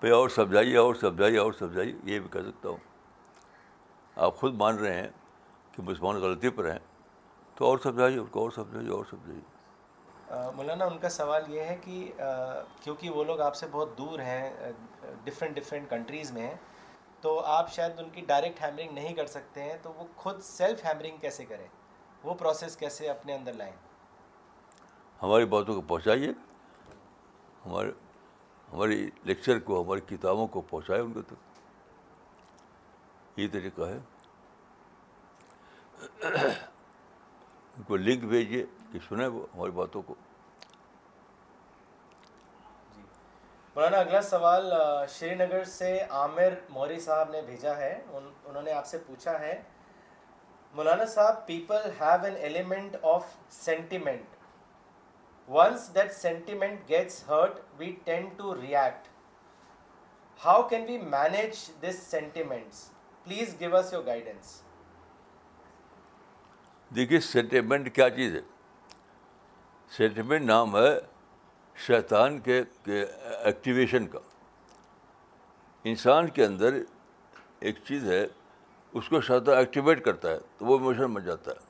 [0.00, 2.76] پہ اور سمجھائیے اور سمجھائیے اور سمجھائیے یہ بھی کہہ سکتا ہوں
[4.26, 5.08] آپ خود مان رہے ہیں
[5.72, 6.78] کہ مسلمان غلطی پر ہیں
[7.56, 8.00] تو اور سب
[8.32, 12.02] کو اور سمجھائیے اور سمجھائیے مولانا ان کا سوال یہ ہے کہ
[12.82, 14.72] کیونکہ وہ لوگ آپ سے بہت دور ہیں
[15.24, 16.54] ڈفرینٹ ڈفرینٹ کنٹریز میں ہیں
[17.22, 20.84] تو آپ شاید ان کی ڈائریکٹ ہیمرنگ نہیں کر سکتے ہیں تو وہ خود سیلف
[20.84, 21.66] ہیمرنگ کیسے کریں
[22.24, 23.72] وہ پروسیس کیسے اپنے اندر لائیں
[25.22, 26.30] ہماری باتوں کو پہنچائیے
[27.66, 27.90] ہمارے
[28.72, 31.58] ہماری لیکچر کو ہماری کتابوں کو پہنچائے ان کو تک
[33.38, 33.98] یہ طریقہ ہے
[36.24, 40.14] ان کو لنک بھیجیے کہ سنیں وہ ہماری باتوں کو
[43.80, 44.64] مولانا اگلا سوال
[45.08, 49.52] شری نگر سے عامر موری صاحب نے بھیجا ہے انہوں نے آپ سے پوچھا ہے
[50.76, 54.36] مولانا صاحب people have an element of sentiment
[55.50, 59.08] once that sentiment gets hurt we tend to react
[60.44, 62.88] how can we manage this sentiments
[63.24, 64.54] please give us your guidance
[66.96, 68.40] دیکھیے سینٹیمنٹ کیا چیز ہے
[69.96, 70.98] سینٹیمنٹ نام ہے
[71.86, 72.62] شیطان کے
[72.94, 74.18] ایکٹیویشن کا
[75.90, 76.74] انسان کے اندر
[77.60, 81.68] ایک چیز ہے اس کو شیطان ایکٹیویٹ کرتا ہے تو وہ ایموشن بن جاتا ہے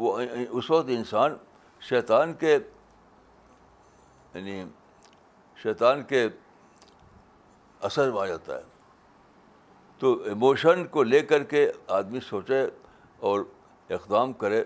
[0.00, 0.16] وہ
[0.58, 1.36] اس وقت انسان
[1.88, 2.52] شیطان کے
[4.34, 4.62] یعنی
[5.62, 6.26] شیطان کے
[7.90, 8.62] اثر میں آ جاتا ہے
[9.98, 11.66] تو ایموشن کو لے کر کے
[11.98, 12.62] آدمی سوچے
[13.30, 13.40] اور
[13.98, 14.62] اقدام کرے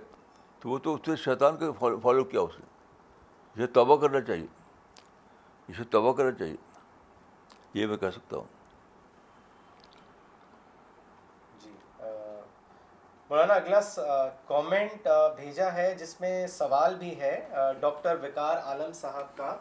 [0.60, 2.68] تو وہ تو اس نے شیطان کو فالو کیا اس نے
[3.61, 4.46] اسے توبہ کرنا چاہیے
[5.68, 6.56] اسے توبہ کرنا چاہیے
[7.74, 8.44] یہ میں کہہ سکتا ہوں
[11.64, 11.70] جی،
[13.30, 13.80] مولانا اگلا
[14.48, 17.34] کامنٹ بھیجا ہے جس میں سوال بھی ہے
[17.80, 19.56] ڈاکٹر وکار عالم صاحب کا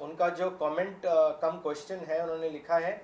[0.00, 1.06] ان کا جو کامنٹ
[1.40, 2.96] کم کوشچن ہے انہوں نے لکھا ہے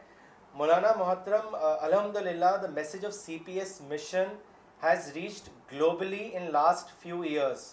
[0.62, 4.34] مولانا محترم الحمد للہ the message of C P S mission
[4.84, 7.72] has reached globally in last few years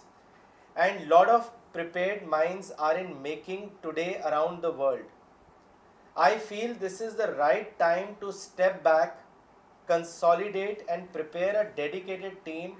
[0.86, 5.08] and lot of prepared minds are in making today around the world.
[6.16, 9.12] I feel this is the right time to step back,
[9.92, 12.74] consolidate and prepare a dedicated team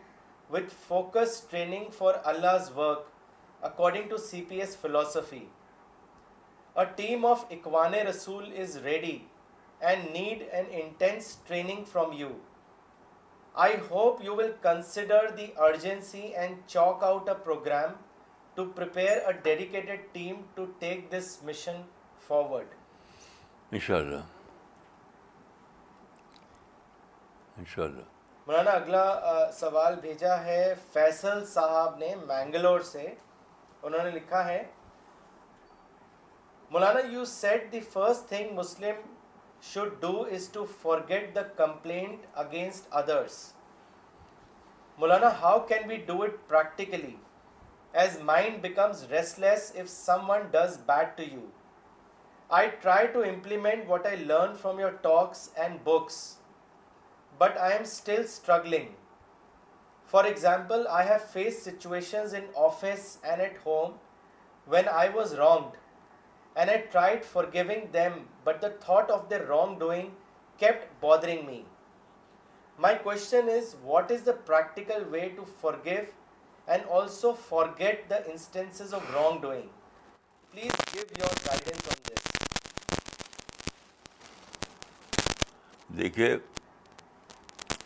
[0.50, 3.06] with focused training for Allah's work
[3.62, 5.48] according to CPS philosophy.
[6.76, 9.16] A team of Ikhwan-e Rasool is ready
[9.80, 12.34] and need an intense training from you.
[13.56, 17.96] I hope you will consider the urgency and chalk out a program
[18.58, 18.64] to
[18.96, 21.82] a dedicated team to take this mission
[22.28, 22.74] forward
[28.48, 33.04] مولانا اگلا سوال بھیجا ہے فیصل صاحب نے مینگلور سے
[33.82, 34.62] انہوں نے لکھا ہے
[36.72, 39.02] مولانا you said the first thing Muslim
[39.74, 43.40] should do is to forget the complaint against others
[45.00, 47.16] Maulana how can we do it practically
[48.04, 51.44] as mind becomes restless if someone does bad to you.
[52.50, 56.38] I try to implement what I learn from your talks and books,
[57.40, 58.92] but I am still struggling.
[60.06, 63.96] For example, I have faced situations in office and at home
[64.76, 65.74] when I was wronged,
[66.56, 70.12] and I tried forgiving them, but the thought of their wrongdoing
[70.60, 71.66] kept bothering me.
[72.78, 76.06] My question is, what is the practical way to forgive
[76.68, 78.28] دیکھیے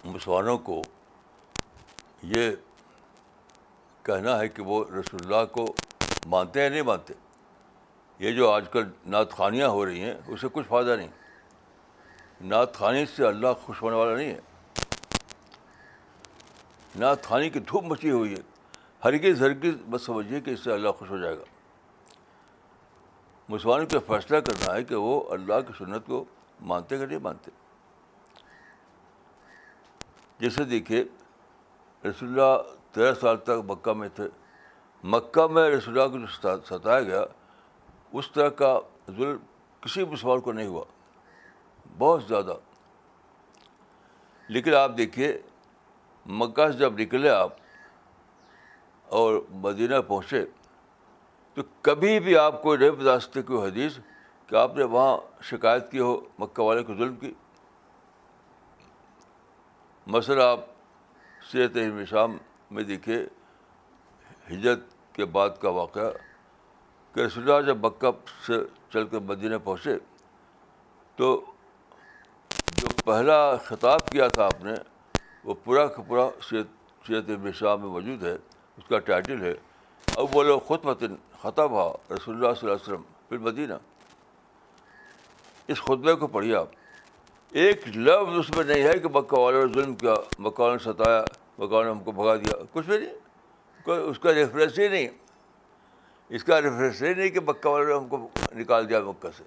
[0.04, 0.76] مسلمانوں کو
[2.24, 2.56] یہ
[4.04, 5.66] کہنا ہے کہ وہ رسول اللہ کو
[6.28, 7.14] مانتے ہیں نہیں مانتے
[8.20, 11.10] یہ جو آج کل نعت خانیاں ہو رہی ہیں سے کچھ فائدہ نہیں
[12.76, 14.40] خانی سے اللہ خوش ہونے والا نہیں ہے
[17.24, 18.50] خانی کی دھوپ مچی ہوئی ہے
[19.06, 21.43] ہرگز ہرگز بس سمجھیے کہ اس سے اللہ خوش ہو جائے گا
[23.49, 26.24] مسلمانوں کا فیصلہ کرنا ہے کہ وہ اللہ کی سنت کو
[26.72, 27.52] مانتے کہ نہیں مانتے
[30.39, 31.04] جیسے دیکھیے
[32.08, 32.62] رسول اللہ
[32.93, 34.28] تیرہ سال تک مکہ میں تھے
[35.16, 37.24] مکہ میں رسول اللہ کو جو ستایا گیا
[38.20, 38.78] اس طرح کا
[39.18, 39.38] ظلم
[39.82, 40.84] کسی مسلمان کو نہیں ہوا
[41.97, 42.56] بہت زیادہ
[44.56, 45.38] لیکن آپ دیکھیے
[46.41, 47.61] مکہ سے جب نکلے آپ
[49.20, 50.43] اور مدینہ پہنچے
[51.53, 53.97] تو کبھی بھی آپ کو نہیں بتا سکتے کوئی حدیث
[54.47, 57.32] کہ آپ نے وہاں شکایت کی ہو مکہ والے کو ظلم کی
[60.16, 60.59] مثلاً آپ
[61.51, 61.78] سیرت
[62.09, 62.38] شام
[62.78, 63.18] میں دیکھے
[64.51, 64.84] ہجرت
[65.16, 66.09] کے بعد کا واقعہ
[67.16, 68.12] کہ رسول اللہ جب مکہ
[68.45, 68.59] سے
[68.93, 69.97] چل کر مدینہ پہنچے
[71.16, 71.34] تو
[72.82, 73.38] جو پہلا
[73.68, 74.74] خطاب کیا تھا آپ نے
[75.43, 78.36] وہ پورا کا پورا سیرت سیرت شام میں موجود ہے
[78.82, 79.54] اس کا ٹائٹل ہے
[80.18, 81.82] اب بولو خود متن خطابہ
[82.14, 83.74] رسول اللہ صلی اللہ علیہ وسلم پھر مدینہ
[85.72, 86.70] اس خطبے کو پڑھیے آپ
[87.64, 90.14] ایک لفظ اس میں نہیں ہے کہ والوں والے ظلم کیا
[90.46, 91.22] مکہ والوں نے ستایا
[91.58, 93.14] مکہ والوں نے ہم کو بھگا دیا کچھ بھی نہیں
[93.86, 95.08] کوئی اس کا ریفرینس ہی نہیں
[96.38, 98.28] اس کا ریفرینس یہ نہیں کہ مکہ والوں نے ہم کو
[98.62, 99.44] نکال دیا مکہ سے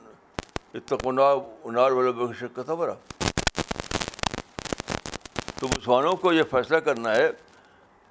[0.75, 1.19] اتقن
[1.65, 2.93] عنار والوں کی شکا بڑا
[5.59, 7.27] تو مسلمانوں کو یہ فیصلہ کرنا ہے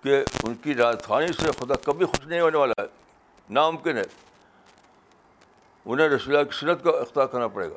[0.02, 2.86] کہ ان کی راجدھانی سے خدا کبھی خوش نہیں ہونے والا ہے
[3.58, 4.02] ناممکن ہے
[5.84, 7.76] انہیں رسول اللہ کی سنت کو اختیار کرنا پڑے گا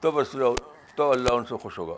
[0.00, 0.56] تب رسول
[0.96, 1.96] تب اللہ ان سے خوش ہوگا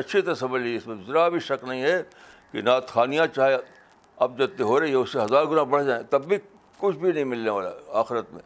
[0.00, 2.02] اچھی طرح سمجھ لیجیے اس میں ذرا بھی شک نہیں ہے
[2.52, 3.56] کہ نعت خانیاں چاہے
[4.24, 6.36] اب جتنے ہو رہی ہے اس سے ہزار گنا بڑھ جائیں تب بھی
[6.78, 7.70] کچھ بھی نہیں ملنے والا
[8.02, 8.42] آخرت میں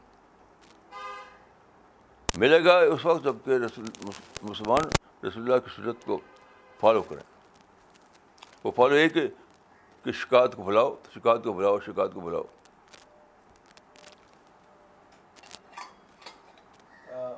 [2.37, 3.85] ملے گا اس وقت جب کہ رسول
[4.43, 4.89] مسلمان
[5.27, 6.19] رسول اللہ کی سنت کو
[6.81, 7.23] فالو کریں
[8.65, 9.27] وہ فالو یہ کہ
[10.05, 12.43] کہ شکایت کو بھلاؤ شکایت کو بلاؤ شکایت کو بلاؤ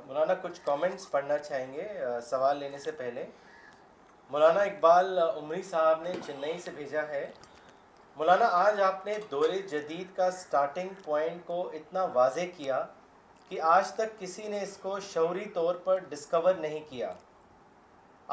[0.07, 1.87] مولانا کچھ کامنٹس پڑھنا چاہیں گے
[2.29, 3.25] سوال لینے سے پہلے
[4.31, 7.29] مولانا اقبال عمری صاحب نے چنئی سے بھیجا ہے
[8.17, 12.85] مولانا آج آپ نے دور جدید کا سٹارٹنگ پوائنٹ کو اتنا واضح کیا
[13.51, 17.09] کہ آج تک کسی نے اس کو شعوری طور پر ڈسکور نہیں کیا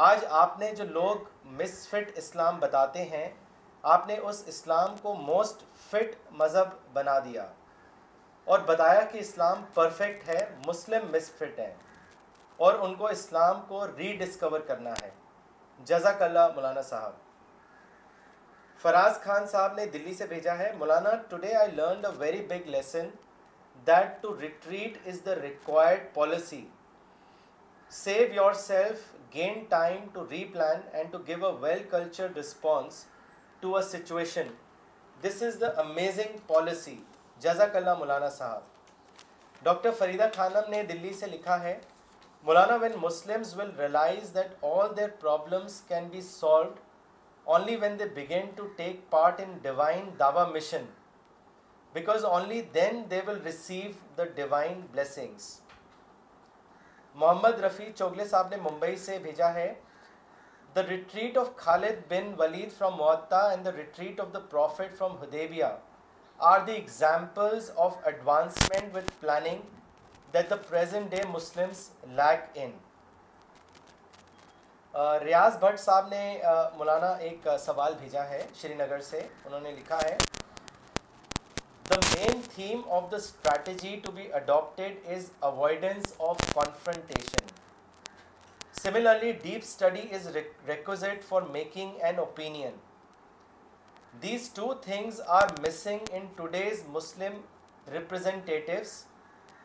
[0.08, 1.24] آج آپ نے جو لوگ
[1.60, 3.26] مس فٹ اسلام بتاتے ہیں
[3.94, 7.46] آپ نے اس اسلام کو موسٹ فٹ مذہب بنا دیا
[8.52, 11.74] اور بتایا کہ اسلام پرفیکٹ ہے مسلم مس فٹ ہیں
[12.66, 15.10] اور ان کو اسلام کو ری ڈسکور کرنا ہے
[15.88, 17.12] جزاک اللہ مولانا صاحب
[18.82, 22.68] فراز خان صاحب نے دلی سے بھیجا ہے مولانا today I learned a very big
[22.76, 23.08] lesson
[23.88, 26.60] that to retreat is the required policy
[27.98, 28.22] save
[28.62, 33.04] yourself gain time to replan and to give a well culture response
[33.60, 34.46] to a situation
[35.22, 36.96] this is the amazing policy
[37.46, 39.24] جزاک اللہ مولانا صاحب
[39.62, 41.78] doctor Farida خانم نے دلی سے لکھا ہے
[42.44, 46.78] مولانا when Muslims will realise that all their problems can be solved
[47.56, 50.84] only when they begin to take part in divine dawah mission
[51.98, 55.46] because only then they will receive the divine blessings
[57.20, 59.72] Mohammad Rafi Chougule صاحب نے ممبئی سے بھیجا ہے
[60.76, 65.16] the retreat of Khalid bin Walid from Mutah and the retreat of the prophet from
[65.22, 65.74] Hudaibiya
[66.52, 71.88] are the examples of advancement with planning that the present day Muslims
[72.22, 72.78] lack in
[75.24, 76.24] Riyaz Bhat sahab نے
[76.76, 80.16] مولانا ایک سوال بھیجا ہے شری نگر سے انہوں نے لکھا ہے
[81.98, 87.48] The main theme of the strategy to be adopted is avoidance of confrontation.
[88.80, 90.28] Similarly, deep study is
[90.68, 92.74] requisite for making an opinion.
[94.20, 97.42] These two things are missing in today's Muslim
[97.90, 99.04] representatives,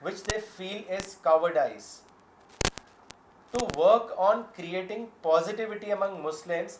[0.01, 2.01] which they feel is cowardice.
[2.63, 6.79] To work on creating positivity among Muslims,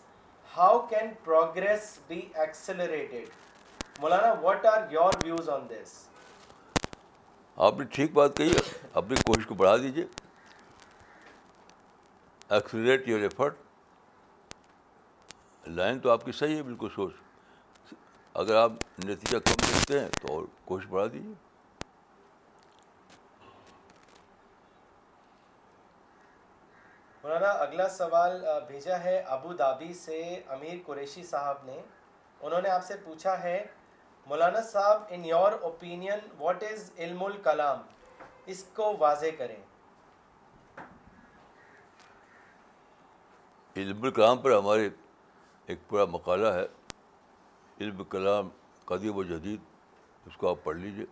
[0.56, 3.28] how can progress be accelerated?
[4.00, 5.92] Maulana what are your views on this
[7.66, 8.52] آپ نے ٹھیک بات کہی
[9.02, 10.06] اپنی کوشش کو بڑھا دیجیے
[16.12, 17.14] آپ کی صحیح ہے سوچ
[18.44, 18.72] اگر آپ
[19.06, 21.34] نتیجہ کم دیکھتے ہیں تو اور کوشش بڑھا دیجیے
[27.24, 30.20] مولانا اگلا سوال بھیجا ہے ابو دھابی سے
[30.56, 31.82] امیر قریشی صاحب نے
[32.42, 33.62] انہوں نے آپ سے پوچھا ہے
[34.28, 37.82] Maulana sahab in your opinion what is علم الکلام
[38.54, 39.56] اس کو واضح کریں
[43.82, 44.88] علم الکلام پر ہمارے
[45.68, 46.66] ایک پورا مقالہ ہے
[47.82, 48.50] علم کلام
[48.86, 49.62] قدیم و جدید
[50.28, 51.06] اس کو آپ پڑھ لیجیے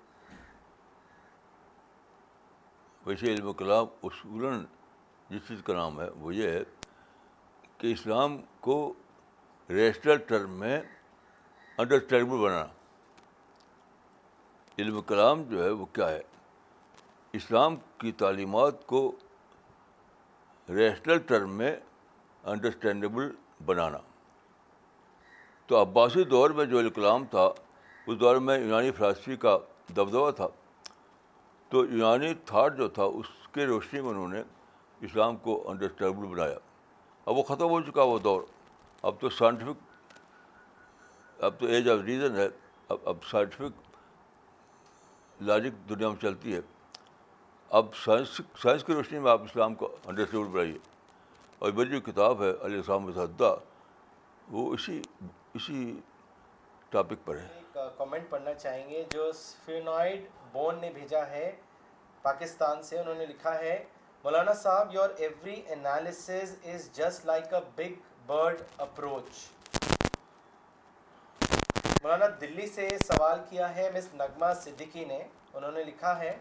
[3.05, 4.63] ویسے علم کلام اصولاً
[5.29, 6.63] جس چیز کا نام ہے وہ یہ ہے
[7.77, 8.37] کہ اسلام
[8.67, 8.81] کو
[9.69, 10.77] ریشنل ٹرم میں
[11.77, 12.69] انڈرسٹینڈبل بنانا
[14.79, 16.21] علم کلام جو ہے وہ کیا ہے
[17.39, 19.11] اسلام کی تعلیمات کو
[20.73, 21.75] ریشنل ٹرم میں
[22.51, 23.29] انڈرسٹینڈیبل
[23.65, 23.97] بنانا
[25.67, 27.43] تو عباسی دور میں جو الکلام تھا
[28.07, 29.57] اس دور میں یونانی فلاسفی کا
[29.97, 30.47] دبدبہ تھا
[31.69, 34.41] تو یونانی تھاٹ جو تھا اس کے روشنی میں انہوں نے
[35.07, 36.57] اسلام کو انڈرسٹینڈیبل بنایا
[37.25, 38.41] اب وہ ختم ہو چکا وہ دور
[39.09, 40.13] اب تو سائنٹیفک
[41.43, 42.47] اب تو ایج آف ریزن ہے
[42.89, 43.89] اب اب سائنٹیفک
[45.47, 46.59] لاجک دنیا میں چلتی ہے
[47.77, 50.77] اب سائنس سائنس کی روشنی میں آپ اسلام کو ہنڈریڈ بڑھائیے
[51.59, 53.41] اور میری جو کتاب ہے علیہ السلام مدد
[54.55, 54.99] وہ اسی
[55.55, 55.83] اسی
[56.89, 57.61] ٹاپک پر ہے
[57.97, 59.29] کامنٹ پڑھنا چاہیں گے جو
[59.65, 61.51] فینوائڈ بون نے بھیجا ہے
[62.21, 63.77] پاکستان سے انہوں نے لکھا ہے
[64.23, 69.33] مولانا صاحب your every analysis is just like a big bird approach
[72.03, 75.17] مولانا دلی سے سوال کیا ہے مس نغمہ صدیقی نے
[75.53, 76.35] انہوں نے لکھا ہے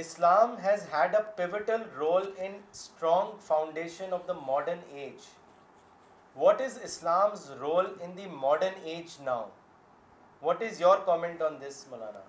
[0.00, 5.28] Islam has had a strong foundation of the modern age
[6.36, 9.44] what is Islam's role in the modern age now
[10.42, 12.20] what is your comment on this مولانا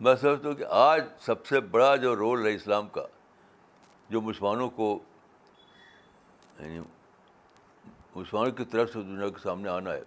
[0.00, 3.04] میں سمجھتا ہوں کہ آج سب سے بڑا جو رول ہے اسلام کا
[4.10, 4.88] جو مسلمانوں کو
[6.60, 6.80] یعنی
[8.14, 10.00] مسلمانوں کی طرف سے دنیا کے سامنے آنا ہے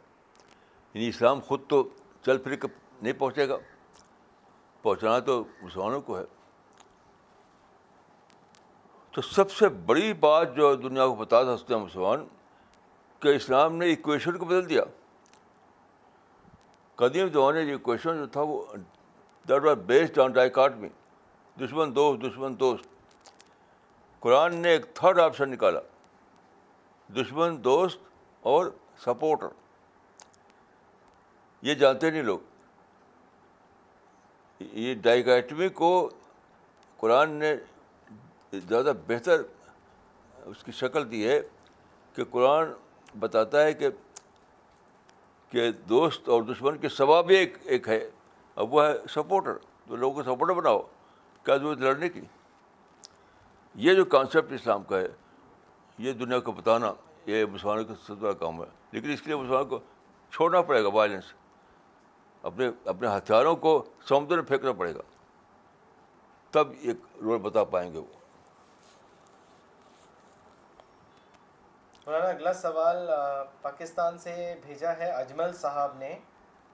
[0.95, 1.81] یعنی اسلام خود تو
[2.25, 2.67] چل پھر کے
[3.01, 3.55] نہیں پہنچے گا
[4.81, 6.23] پہنچانا تو مسلمانوں کو ہے
[9.15, 12.25] تو سب سے بڑی بات جو دنیا کو بتا سکتے ہیں مسلمان
[13.21, 14.83] کہ اسلام نے ایکویشن کو بدل دیا
[17.03, 18.61] قدیم زمانے جو ایکویشن جو تھا وہ
[19.49, 20.89] that was based on die میں
[21.63, 22.89] دشمن دوست دشمن دوست
[24.23, 25.79] قرآن نے ایک تھرڈ آپشن نکالا
[27.21, 27.99] دشمن دوست
[28.53, 28.71] اور
[29.05, 29.47] سپورٹر
[31.65, 32.39] یہ جانتے نہیں لوگ
[34.77, 35.87] یہ ڈائگیٹمی کو
[36.97, 37.53] قرآن نے
[38.67, 39.41] زیادہ بہتر
[40.51, 41.39] اس کی شکل دی ہے
[42.15, 42.71] کہ قرآن
[43.19, 43.89] بتاتا ہے کہ
[45.51, 47.97] کہ دوست اور دشمن کے ثواب بھی ایک ایک ہے
[48.63, 49.57] اب وہ ہے سپورٹر
[49.87, 50.81] تو لوگوں کو سپورٹر بناؤ
[51.45, 52.21] کیا ضرورت لڑنے کی
[53.87, 55.07] یہ جو کانسیپٹ اسلام کا ہے
[56.07, 56.93] یہ دنیا کو بتانا
[57.31, 59.79] یہ مسلمانوں کا بڑا کام ہے لیکن اس کے لیے مسلمان کو
[60.37, 61.33] چھوڑنا پڑے گا وائلنس
[62.47, 63.71] اپنے اپنے ہتھیاروں کو
[64.09, 65.01] سمندر میں پھینکنا پڑے گا
[66.53, 68.19] تب ایک رول بتا پائیں گے وہ
[72.05, 73.09] مولانا اگلا سوال
[73.61, 74.33] پاکستان سے
[74.65, 76.11] بھیجا ہے اجمل صاحب نے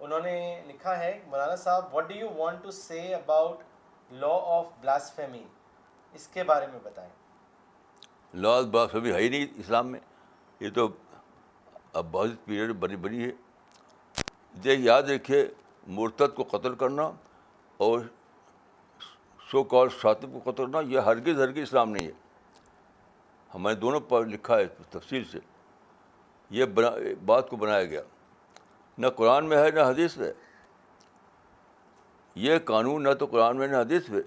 [0.07, 0.34] انہوں نے
[0.67, 3.63] لکھا ہے مولانا صاحب what do you want to see about
[4.24, 5.09] law of بلاس
[6.15, 7.09] اس کے بارے میں بتائیں
[8.43, 9.99] لا آف بلاس ہے ہی نہیں اسلام میں
[10.59, 10.88] یہ تو
[11.99, 13.32] اب بہت پیریڈ بنی بنی ہے
[14.63, 15.43] یہ یاد رکھیے
[15.98, 17.10] مرتد کو قتل کرنا
[17.86, 18.00] اور
[19.52, 22.12] سو کال ساتب کو قتل کرنا یہ ہرگز ہرگز اسلام نہیں ہے
[23.56, 25.39] ہمیں دونوں پر لکھا ہے تفصیل سے
[26.58, 26.89] یہ بنا
[27.26, 28.02] بات کو بنایا گیا
[29.04, 30.32] نہ قرآن میں ہے نہ حدیث ہے
[32.46, 34.22] یہ قانون نہ تو قرآن میں نہ حدیث میں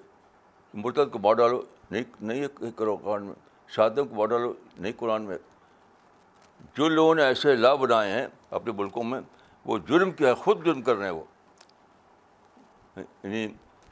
[0.85, 3.35] مرتد کو مار ڈالو نہیں نہیں کرو قرآن میں
[3.75, 5.39] شادم کو مار ڈالو نہیں قرآن میں
[6.77, 8.27] جو لوگوں نے ایسے لا بنائے ہیں
[8.59, 9.21] اپنے ملکوں میں
[9.67, 11.25] وہ جرم کیا ہے خود جرم کر رہے ہیں وہ
[12.97, 13.47] یعنی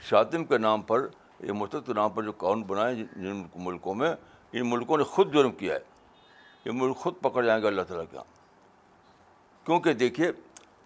[0.08, 1.06] شاطم کے نام پر
[1.48, 4.12] یہ کے نام پر جو قانون بنائے جن ملکوں میں
[4.52, 5.90] ان ملکوں نے خود جرم کیا ہے
[6.64, 10.30] یہ ملک خود پکڑ جائیں گے اللہ تعالیٰ کے یہاں کیونکہ دیکھیے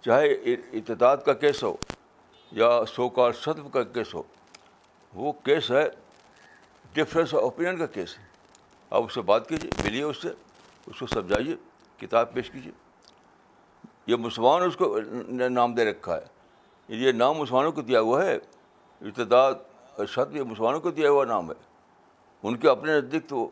[0.04, 0.32] چاہے
[0.78, 1.74] اتداد کا کیس ہو
[2.60, 4.22] یا سوکار صدف کا کیس ہو
[5.14, 5.88] وہ کیس ہے
[6.94, 8.24] ڈفرینس آف اوپینین کا کیس ہے
[8.90, 10.28] آپ اس سے بات کیجیے ملیے اس سے
[10.86, 11.56] اس کو سمجھائیے
[12.00, 12.72] کتاب پیش کیجیے
[14.06, 14.96] یہ مسلمان اس کو
[15.50, 16.24] نام دے رکھا ہے
[16.89, 19.55] یہ نام مسلمانوں کو دیا ہوا ہے ارتداد
[19.99, 21.55] ارشد یہ مسلمانوں کو دیا ہوا نام ہے
[22.49, 23.49] ان کے اپنے نزدیک تو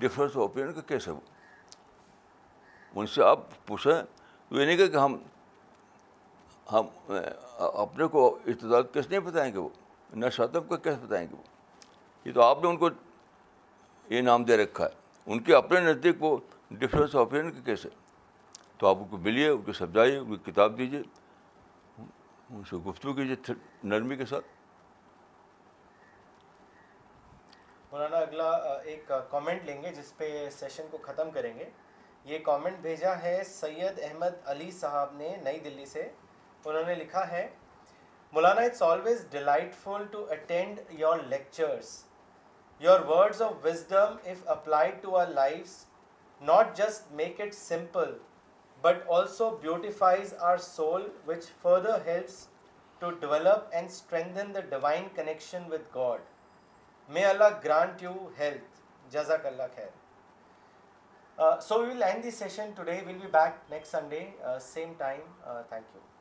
[0.00, 1.20] ڈفرینس آف اوپینین کا کیسے وہ
[3.00, 3.92] ان سے آپ پوچھیں
[4.48, 5.16] تو یہ نہیں کہ ہم
[6.72, 6.86] ہم
[7.72, 9.68] اپنے کو ارتداد کیسے نہیں بتائیں گے وہ
[10.22, 12.88] نہ شتم کا کیسے بتائیں گے وہ یہ تو آپ نے ان کو
[14.10, 16.36] یہ نام دے رکھا ہے ان کے اپنے نزدیک وہ
[16.70, 17.88] ڈفرینس آف اوپینین کا کیسے
[18.78, 21.00] تو آپ ان کو ملیے ان کو سمجھائیے ان کی کتاب دیجیے
[22.54, 23.52] گفتگو کیجیے
[23.90, 24.46] نرمی کے ساتھ
[27.90, 28.50] مولانا اگلا
[28.92, 30.28] ایک کامنٹ لیں گے جس پہ
[30.58, 31.68] سیشن کو ختم کریں گے
[32.30, 36.02] یہ کامنٹ بھیجا ہے سید احمد علی صاحب نے نئی دلی سے
[36.64, 37.46] انہوں نے لکھا ہے
[38.32, 39.24] مولانا it's always
[39.84, 41.96] delightful to attend your lectures
[42.80, 45.76] your words of wisdom if apply to our life
[46.50, 48.16] not just make it simple
[48.82, 52.38] but also beautifies our soul which further helps
[52.98, 56.20] to develop and strengthen the divine connection with God
[57.18, 58.80] may Allah grant you health
[59.12, 64.26] جزاک اللہ خیر so well and the session will be back next Sunday
[64.72, 66.11] same time thank you